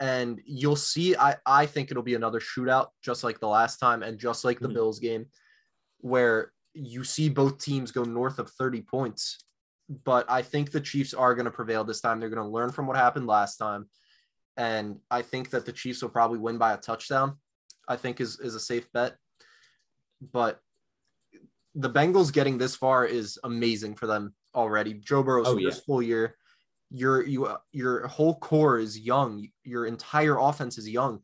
[0.00, 4.02] And you'll see, I, I think it'll be another shootout, just like the last time,
[4.02, 4.74] and just like the mm-hmm.
[4.74, 5.26] Bills game,
[5.98, 9.44] where you see both teams go north of 30 points.
[10.04, 12.18] But I think the Chiefs are going to prevail this time.
[12.18, 13.88] They're going to learn from what happened last time.
[14.56, 17.36] And I think that the Chiefs will probably win by a touchdown,
[17.88, 19.16] I think is, is a safe bet.
[20.32, 20.60] But
[21.74, 24.94] the Bengals getting this far is amazing for them already.
[24.94, 25.70] Joe Burrow's oh, yeah.
[25.86, 26.36] full year.
[26.90, 29.48] Your you your whole core is young.
[29.64, 31.20] Your entire offense is young.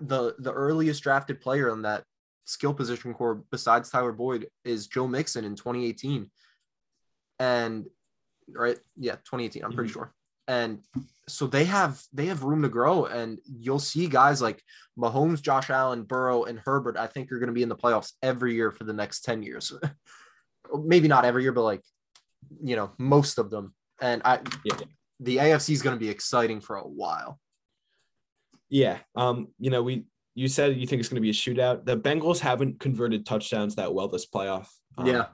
[0.00, 2.04] The the earliest drafted player on that
[2.44, 6.30] skill position core besides Tyler Boyd is Joe Mixon in 2018.
[7.38, 7.86] And
[8.48, 10.00] right, yeah, 2018, I'm pretty mm-hmm.
[10.00, 10.14] sure.
[10.48, 10.80] And
[11.28, 14.62] so they have they have room to grow, and you'll see guys like
[14.98, 16.96] Mahomes, Josh Allen, Burrow, and Herbert.
[16.96, 19.42] I think are going to be in the playoffs every year for the next 10
[19.42, 19.72] years.
[20.84, 21.82] Maybe not every year, but like
[22.62, 23.74] you know, most of them.
[24.00, 24.74] And I yeah.
[25.22, 27.38] The AFC is going to be exciting for a while.
[28.68, 28.98] Yeah.
[29.14, 30.04] Um, you know, we
[30.34, 31.84] you said you think it's going to be a shootout.
[31.84, 34.68] The Bengals haven't converted touchdowns that well this playoff.
[34.96, 35.26] Um, yeah.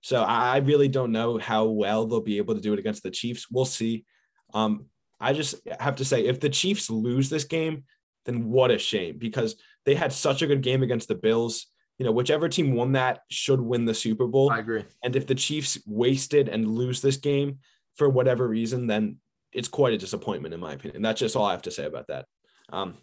[0.00, 3.10] So I really don't know how well they'll be able to do it against the
[3.10, 3.46] Chiefs.
[3.50, 4.04] We'll see.
[4.52, 4.86] Um,
[5.20, 7.84] I just have to say, if the Chiefs lose this game,
[8.24, 9.54] then what a shame because
[9.84, 11.66] they had such a good game against the Bills.
[11.98, 14.50] You know, whichever team won that should win the Super Bowl.
[14.50, 14.84] I agree.
[15.04, 17.60] And if the Chiefs wasted and lose this game
[17.94, 19.18] for whatever reason, then
[19.52, 21.02] it's quite a disappointment, in my opinion.
[21.02, 22.26] That's just all I have to say about that.
[22.72, 22.96] Um,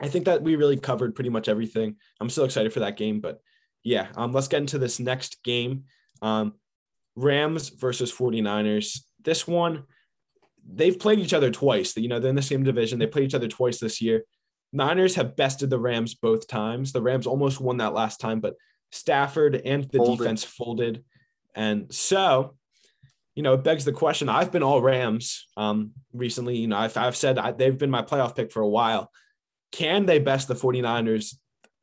[0.00, 1.96] I think that we really covered pretty much everything.
[2.20, 3.40] I'm still excited for that game, but
[3.82, 5.84] yeah, um, let's get into this next game.
[6.22, 6.54] Um,
[7.16, 9.00] Rams versus 49ers.
[9.22, 9.84] This one,
[10.66, 11.96] they've played each other twice.
[11.96, 12.98] You know, they're in the same division.
[12.98, 14.24] They played each other twice this year.
[14.72, 16.92] Niners have bested the Rams both times.
[16.92, 18.54] The Rams almost won that last time, but
[18.92, 20.18] Stafford and the folded.
[20.18, 21.04] defense folded.
[21.54, 22.56] And so,
[23.40, 24.28] you know, it begs the question.
[24.28, 26.58] I've been all Rams um, recently.
[26.58, 29.10] You know, I've, I've said I, they've been my playoff pick for a while.
[29.72, 31.36] Can they best the 49ers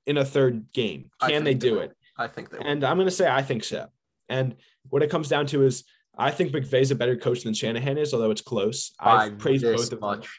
[0.05, 1.09] in a third game?
[1.19, 1.97] Can they do they it?
[2.15, 2.67] I think they will.
[2.67, 3.87] And I'm going to say I think so.
[4.29, 4.55] And
[4.89, 5.83] what it comes down to is
[6.15, 8.91] I think McVay's a better coach than Shanahan is, although it's close.
[8.99, 10.19] I praise both of much.
[10.19, 10.29] them.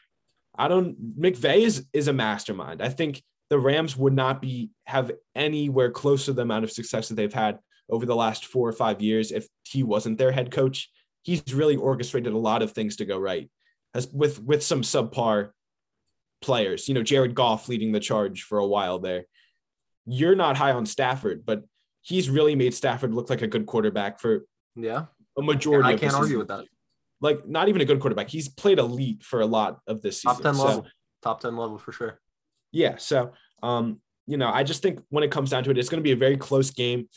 [0.56, 2.80] I don't McVay is is a mastermind.
[2.80, 7.08] I think the Rams would not be have anywhere close to the amount of success
[7.08, 7.58] that they've had
[7.90, 10.88] over the last four or five years if he wasn't their head coach.
[11.28, 13.50] He's really orchestrated a lot of things to go right.
[13.94, 15.50] As with with some subpar
[16.40, 16.88] players.
[16.88, 19.24] You know, Jared Goff leading the charge for a while there.
[20.06, 21.64] You're not high on Stafford, but
[22.00, 25.04] he's really made Stafford look like a good quarterback for yeah
[25.36, 25.92] a majority.
[25.92, 25.96] Of.
[25.96, 26.64] I can't argue with that.
[27.20, 28.30] Like not even a good quarterback.
[28.30, 30.36] He's played elite for a lot of this season.
[30.36, 30.86] Top ten so, level.
[31.22, 32.20] Top ten level for sure.
[32.72, 32.96] Yeah.
[32.96, 36.02] So um, you know, I just think when it comes down to it, it's going
[36.02, 37.08] to be a very close game.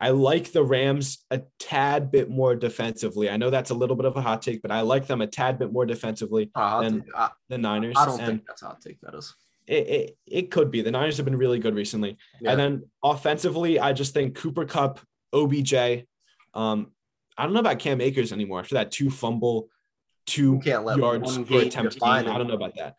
[0.00, 3.30] I like the Rams a tad bit more defensively.
[3.30, 5.26] I know that's a little bit of a hot take, but I like them a
[5.26, 7.94] tad bit more defensively uh, than I, the Niners.
[7.96, 9.00] I don't and think that's a hot take.
[9.02, 9.34] That is.
[9.66, 10.82] It, it, it could be.
[10.82, 12.18] The Niners have been really good recently.
[12.40, 12.50] Yeah.
[12.50, 15.00] And then offensively, I just think Cooper Kupp,
[15.32, 16.04] OBJ.
[16.52, 16.90] Um,
[17.38, 19.68] I don't know about Cam Akers anymore after that two fumble,
[20.26, 21.98] two yards per attempt.
[22.02, 22.96] I don't know about that.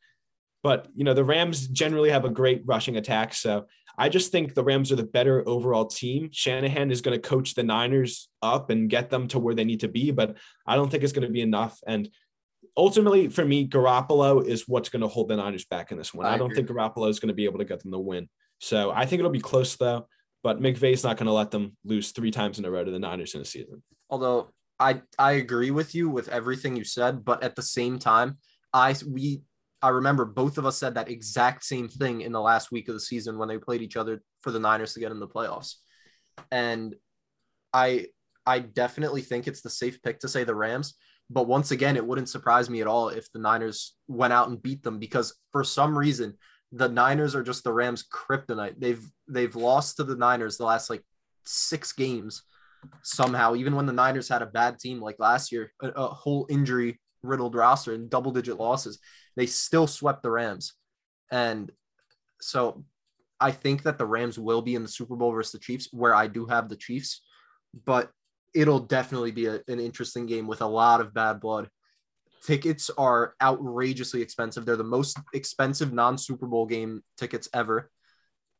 [0.63, 3.35] But you know, the Rams generally have a great rushing attack.
[3.35, 3.67] So
[3.97, 6.29] I just think the Rams are the better overall team.
[6.31, 9.81] Shanahan is going to coach the Niners up and get them to where they need
[9.81, 10.37] to be, but
[10.67, 11.79] I don't think it's going to be enough.
[11.87, 12.09] And
[12.75, 16.25] ultimately, for me, Garoppolo is what's going to hold the Niners back in this one.
[16.25, 18.29] I, I don't think Garoppolo is going to be able to get them the win.
[18.59, 20.07] So I think it'll be close though.
[20.43, 22.99] But McVay's not going to let them lose three times in a row to the
[22.99, 23.81] Niners in a season.
[24.11, 28.37] Although I I agree with you with everything you said, but at the same time,
[28.71, 29.41] I we
[29.85, 32.95] I remember both of us said that exact same thing in the last week of
[32.95, 35.75] the season when they played each other for the Niners to get in the playoffs.
[36.51, 36.95] And
[37.71, 38.07] I
[38.47, 40.95] I definitely think it's the safe pick to say the Rams.
[41.29, 44.59] But once again, it wouldn't surprise me at all if the Niners went out and
[44.59, 46.33] beat them because for some reason
[46.71, 48.79] the Niners are just the Rams kryptonite.
[48.79, 51.03] They've they've lost to the Niners the last like
[51.45, 52.41] six games
[53.03, 53.53] somehow.
[53.53, 56.99] Even when the Niners had a bad team like last year, a, a whole injury
[57.21, 58.99] riddled roster and double digit losses,
[59.35, 60.73] they still swept the Rams.
[61.31, 61.71] And
[62.41, 62.85] so
[63.39, 66.15] I think that the Rams will be in the Super Bowl versus the Chiefs, where
[66.15, 67.21] I do have the Chiefs,
[67.85, 68.11] but
[68.53, 71.69] it'll definitely be a, an interesting game with a lot of bad blood.
[72.45, 74.65] Tickets are outrageously expensive.
[74.65, 77.89] They're the most expensive non Super Bowl game tickets ever.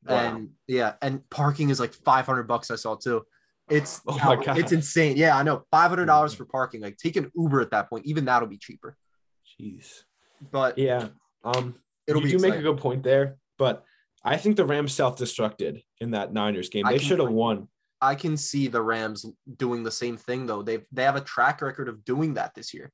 [0.08, 0.16] Wow.
[0.16, 2.72] And yeah, and parking is like 500 bucks.
[2.72, 3.24] I saw too.
[3.70, 4.58] It's oh my God.
[4.58, 5.18] it's insane.
[5.18, 5.64] Yeah, I know.
[5.72, 6.82] Five hundred dollars for parking.
[6.82, 8.06] Like take an Uber at that point.
[8.06, 8.96] Even that'll be cheaper.
[9.60, 10.04] Jeez.
[10.52, 11.08] But yeah,
[11.44, 11.76] um,
[12.08, 12.52] it'll you do exciting.
[12.52, 13.38] make a good point there.
[13.58, 13.84] But
[14.24, 16.86] I think the Rams self-destructed in that Niners game.
[16.88, 17.68] They should have won.
[18.02, 19.26] I can see the Rams
[19.58, 20.62] doing the same thing though.
[20.62, 22.92] They they have a track record of doing that this year.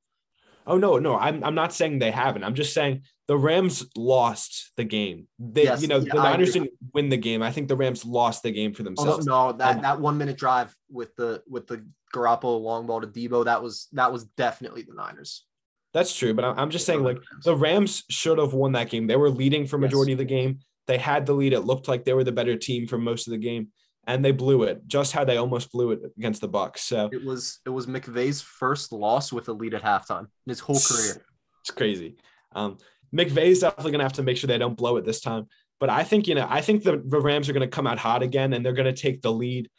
[0.66, 2.44] Oh no, no, I'm I'm not saying they haven't.
[2.44, 5.26] I'm just saying the Rams lost the game.
[5.38, 7.42] They, yes, you know, yeah, the Niners didn't win the game.
[7.42, 9.26] I think the Rams lost the game for themselves.
[9.26, 11.84] Oh, no, that and, that one minute drive with the with the
[12.14, 15.46] Garoppolo long ball to Deebo that was that was definitely the Niners.
[15.94, 19.06] That's true, but I'm just saying, like the Rams should have won that game.
[19.06, 20.14] They were leading for majority yes.
[20.14, 20.60] of the game.
[20.86, 21.52] They had the lead.
[21.52, 23.68] It looked like they were the better team for most of the game
[24.06, 26.78] and they blew it just how they almost blew it against the Bucs.
[26.78, 30.60] So it was it was McVay's first loss with a lead at halftime in his
[30.60, 31.24] whole career.
[31.60, 32.16] It's crazy.
[32.54, 32.78] Um,
[33.14, 35.46] McVay's definitely gonna have to make sure they don't blow it this time.
[35.78, 38.22] But I think you know I think the, the Rams are gonna come out hot
[38.22, 39.70] again and they're gonna take the lead.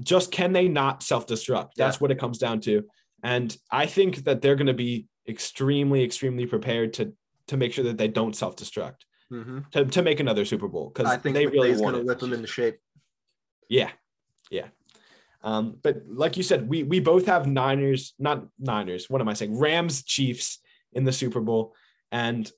[0.00, 1.70] Just can they not self destruct?
[1.76, 2.00] That's yeah.
[2.00, 2.84] what it comes down to.
[3.22, 7.12] And I think that they're gonna be extremely extremely prepared to
[7.48, 9.04] to make sure that they don't self destruct.
[9.32, 9.58] Mm-hmm.
[9.72, 12.32] To, to make another Super Bowl because I think they really want to whip them
[12.32, 12.78] into shape.
[13.68, 13.90] Yeah,
[14.50, 14.66] yeah.
[15.42, 19.10] Um, but like you said, we we both have Niners, not Niners.
[19.10, 19.58] What am I saying?
[19.58, 20.60] Rams, Chiefs
[20.92, 21.74] in the Super Bowl,
[22.12, 22.50] and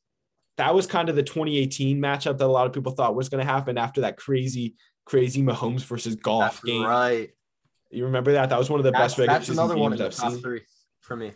[0.58, 3.44] that was kind of the 2018 matchup that a lot of people thought was going
[3.44, 4.74] to happen after that crazy,
[5.06, 6.84] crazy Mahomes versus Goff that's game.
[6.84, 7.30] Right.
[7.90, 8.50] You remember that?
[8.50, 10.62] That was one of the that's, best regular another one in the top three
[11.00, 11.32] for me.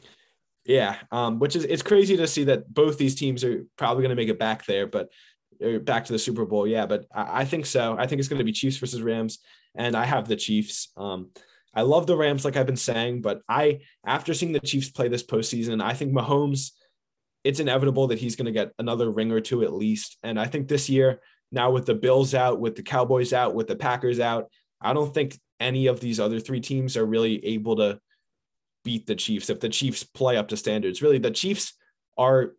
[0.65, 4.17] Yeah, um, which is it's crazy to see that both these teams are probably going
[4.17, 5.09] to make it back there, but
[5.85, 6.67] back to the Super Bowl.
[6.67, 7.97] Yeah, but I, I think so.
[7.99, 9.39] I think it's going to be Chiefs versus Rams
[9.75, 10.89] and I have the Chiefs.
[10.97, 11.31] Um,
[11.75, 15.09] I love the Rams, like I've been saying, but I, after seeing the Chiefs play
[15.09, 16.73] this postseason, I think Mahomes,
[17.45, 20.19] it's inevitable that he's going to get another ring or two at least.
[20.23, 23.69] And I think this year, now with the Bills out, with the Cowboys out, with
[23.69, 24.51] the Packers out,
[24.81, 27.99] I don't think any of these other three teams are really able to
[28.85, 31.03] beat the Chiefs if the Chiefs play up to standards.
[31.03, 31.75] Really, the Chiefs
[32.19, 32.53] are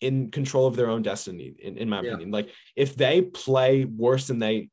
[0.00, 2.10] in control of their own destiny, in, in my yeah.
[2.10, 2.30] opinion.
[2.30, 4.68] Like if they play worse than they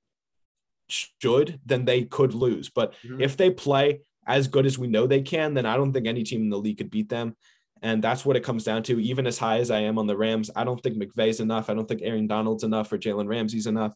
[0.90, 2.70] should, then they could lose.
[2.70, 3.22] But mm-hmm.
[3.22, 6.24] if they play as good as we know they can, then I don't think any
[6.24, 7.36] team in the league could beat them.
[7.82, 9.00] And that's what it comes down to.
[9.00, 11.70] Even as high as I am on the Rams, I don't think McVay's enough.
[11.70, 13.96] I don't think Aaron Donald's enough or Jalen Ramsey's enough.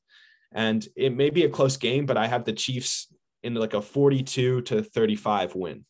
[0.51, 3.13] And it may be a close game, but I have the Chiefs
[3.43, 5.85] in like a 42 to 35 win.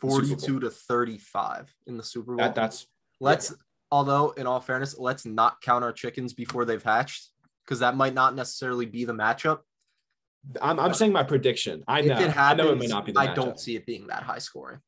[0.00, 2.44] 42 to 35 in the Super Bowl.
[2.44, 2.86] That, that's
[3.20, 3.56] let's yeah.
[3.90, 7.30] although in all fairness, let's not count our chickens before they've hatched
[7.64, 9.60] because that might not necessarily be the matchup.
[10.60, 11.84] I'm, I'm saying my prediction.
[11.88, 12.14] I know.
[12.14, 13.12] Happens, I know it may not be.
[13.16, 13.34] I matchup.
[13.34, 14.80] don't see it being that high scoring.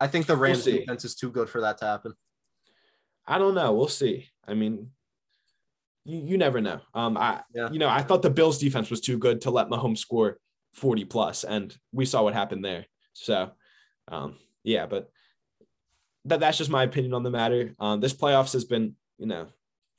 [0.00, 2.14] I think the Rams we'll defense is too good for that to happen.
[3.26, 3.72] I don't know.
[3.72, 4.28] We'll see.
[4.46, 4.90] I mean,
[6.04, 6.80] you, you never know.
[6.94, 7.70] Um, I yeah.
[7.70, 10.38] you know I thought the Bills defense was too good to let Mahomes score
[10.74, 12.86] 40 plus, and we saw what happened there.
[13.12, 13.50] So,
[14.08, 15.10] um, yeah, but
[16.24, 17.74] that, that's just my opinion on the matter.
[17.78, 19.48] Um, this playoffs has been you know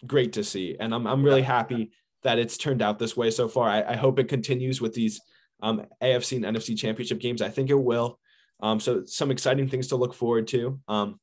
[0.06, 0.76] great to see.
[0.80, 1.92] And I'm, I'm really happy
[2.24, 3.70] that it's turned out this way so far.
[3.70, 5.22] I, I hope it continues with these
[5.62, 7.42] um, AFC and NFC championship games.
[7.42, 8.20] I think it will.
[8.60, 10.80] Um, so some exciting things to look forward to.
[10.88, 11.20] Um,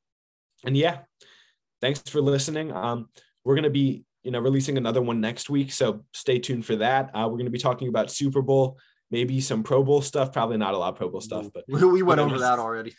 [0.64, 0.99] and yeah,
[1.80, 2.72] thanks for listening.
[2.72, 3.09] Um,
[3.45, 5.72] we're going to be, you know, releasing another one next week.
[5.72, 7.11] So stay tuned for that.
[7.14, 8.78] Uh, we're going to be talking about Super Bowl,
[9.14, 12.02] maybe some Pro Bowl stuff, probably not a lot of Pro Bowl stuff, but we
[12.02, 12.92] went over that already.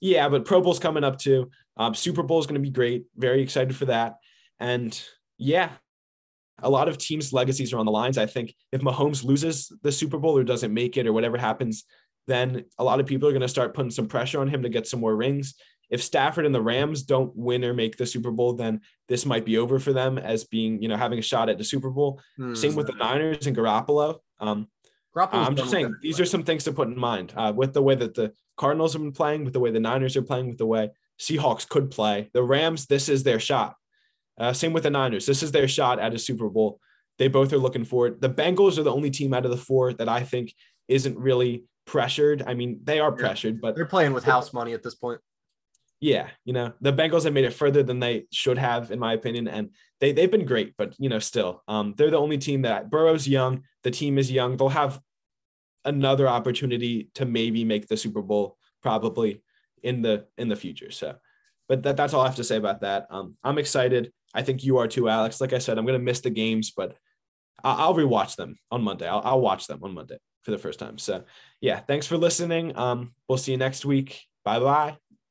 [0.00, 1.50] Yeah, but Pro Bowl's coming up too.
[1.76, 3.06] Um, Super Bowl is going to be great.
[3.16, 4.18] Very excited for that.
[4.60, 5.00] And
[5.38, 5.70] yeah,
[6.62, 8.18] a lot of teams' legacies are on the lines.
[8.18, 11.84] I think if Mahomes loses the Super Bowl or doesn't make it or whatever happens,
[12.28, 14.68] then a lot of people are going to start putting some pressure on him to
[14.68, 15.54] get some more rings.
[15.90, 19.44] If Stafford and the Rams don't win or make the Super Bowl, then this might
[19.44, 22.20] be over for them as being, you know, having a shot at the Super Bowl.
[22.38, 22.56] Mm.
[22.56, 24.18] Same with the Niners and Garoppolo.
[24.38, 24.68] Um,
[25.46, 27.94] I'm just saying these are some things to put in mind uh, with the way
[27.94, 30.66] that the Cardinals have been playing, with the way the Niners are playing, with the
[30.66, 30.90] way
[31.20, 32.30] Seahawks could play.
[32.32, 33.76] The Rams, this is their shot.
[34.38, 35.26] Uh, same with the Niners.
[35.26, 36.80] This is their shot at a Super Bowl.
[37.18, 38.20] they both are looking forward.
[38.20, 40.54] The Bengals are the only team out of the four that I think
[40.88, 42.42] isn't really pressured.
[42.46, 45.20] I mean, they are pressured, but they're playing with house money at this point.
[46.02, 49.12] Yeah, you know, the Bengals have made it further than they should have, in my
[49.12, 52.62] opinion, and they they've been great, but you know, still, um, they're the only team
[52.62, 54.56] that Burrow's young, the team is young.
[54.56, 55.00] They'll have
[55.84, 59.44] another opportunity to maybe make the Super Bowl probably
[59.84, 60.90] in the in the future.
[60.90, 61.14] So,
[61.68, 63.06] but that, that's all I have to say about that.
[63.08, 64.12] Um, I'm excited.
[64.34, 65.40] I think you are too, Alex.
[65.40, 66.96] Like I said, I'm gonna miss the games, but
[67.62, 69.06] I'll, I'll rewatch them on Monday.
[69.06, 70.98] I'll, I'll watch them on Monday for the first time.
[70.98, 71.22] So,
[71.60, 72.76] yeah, thanks for listening.
[72.76, 74.20] Um, we'll see you next week.
[74.44, 75.01] Bye bye.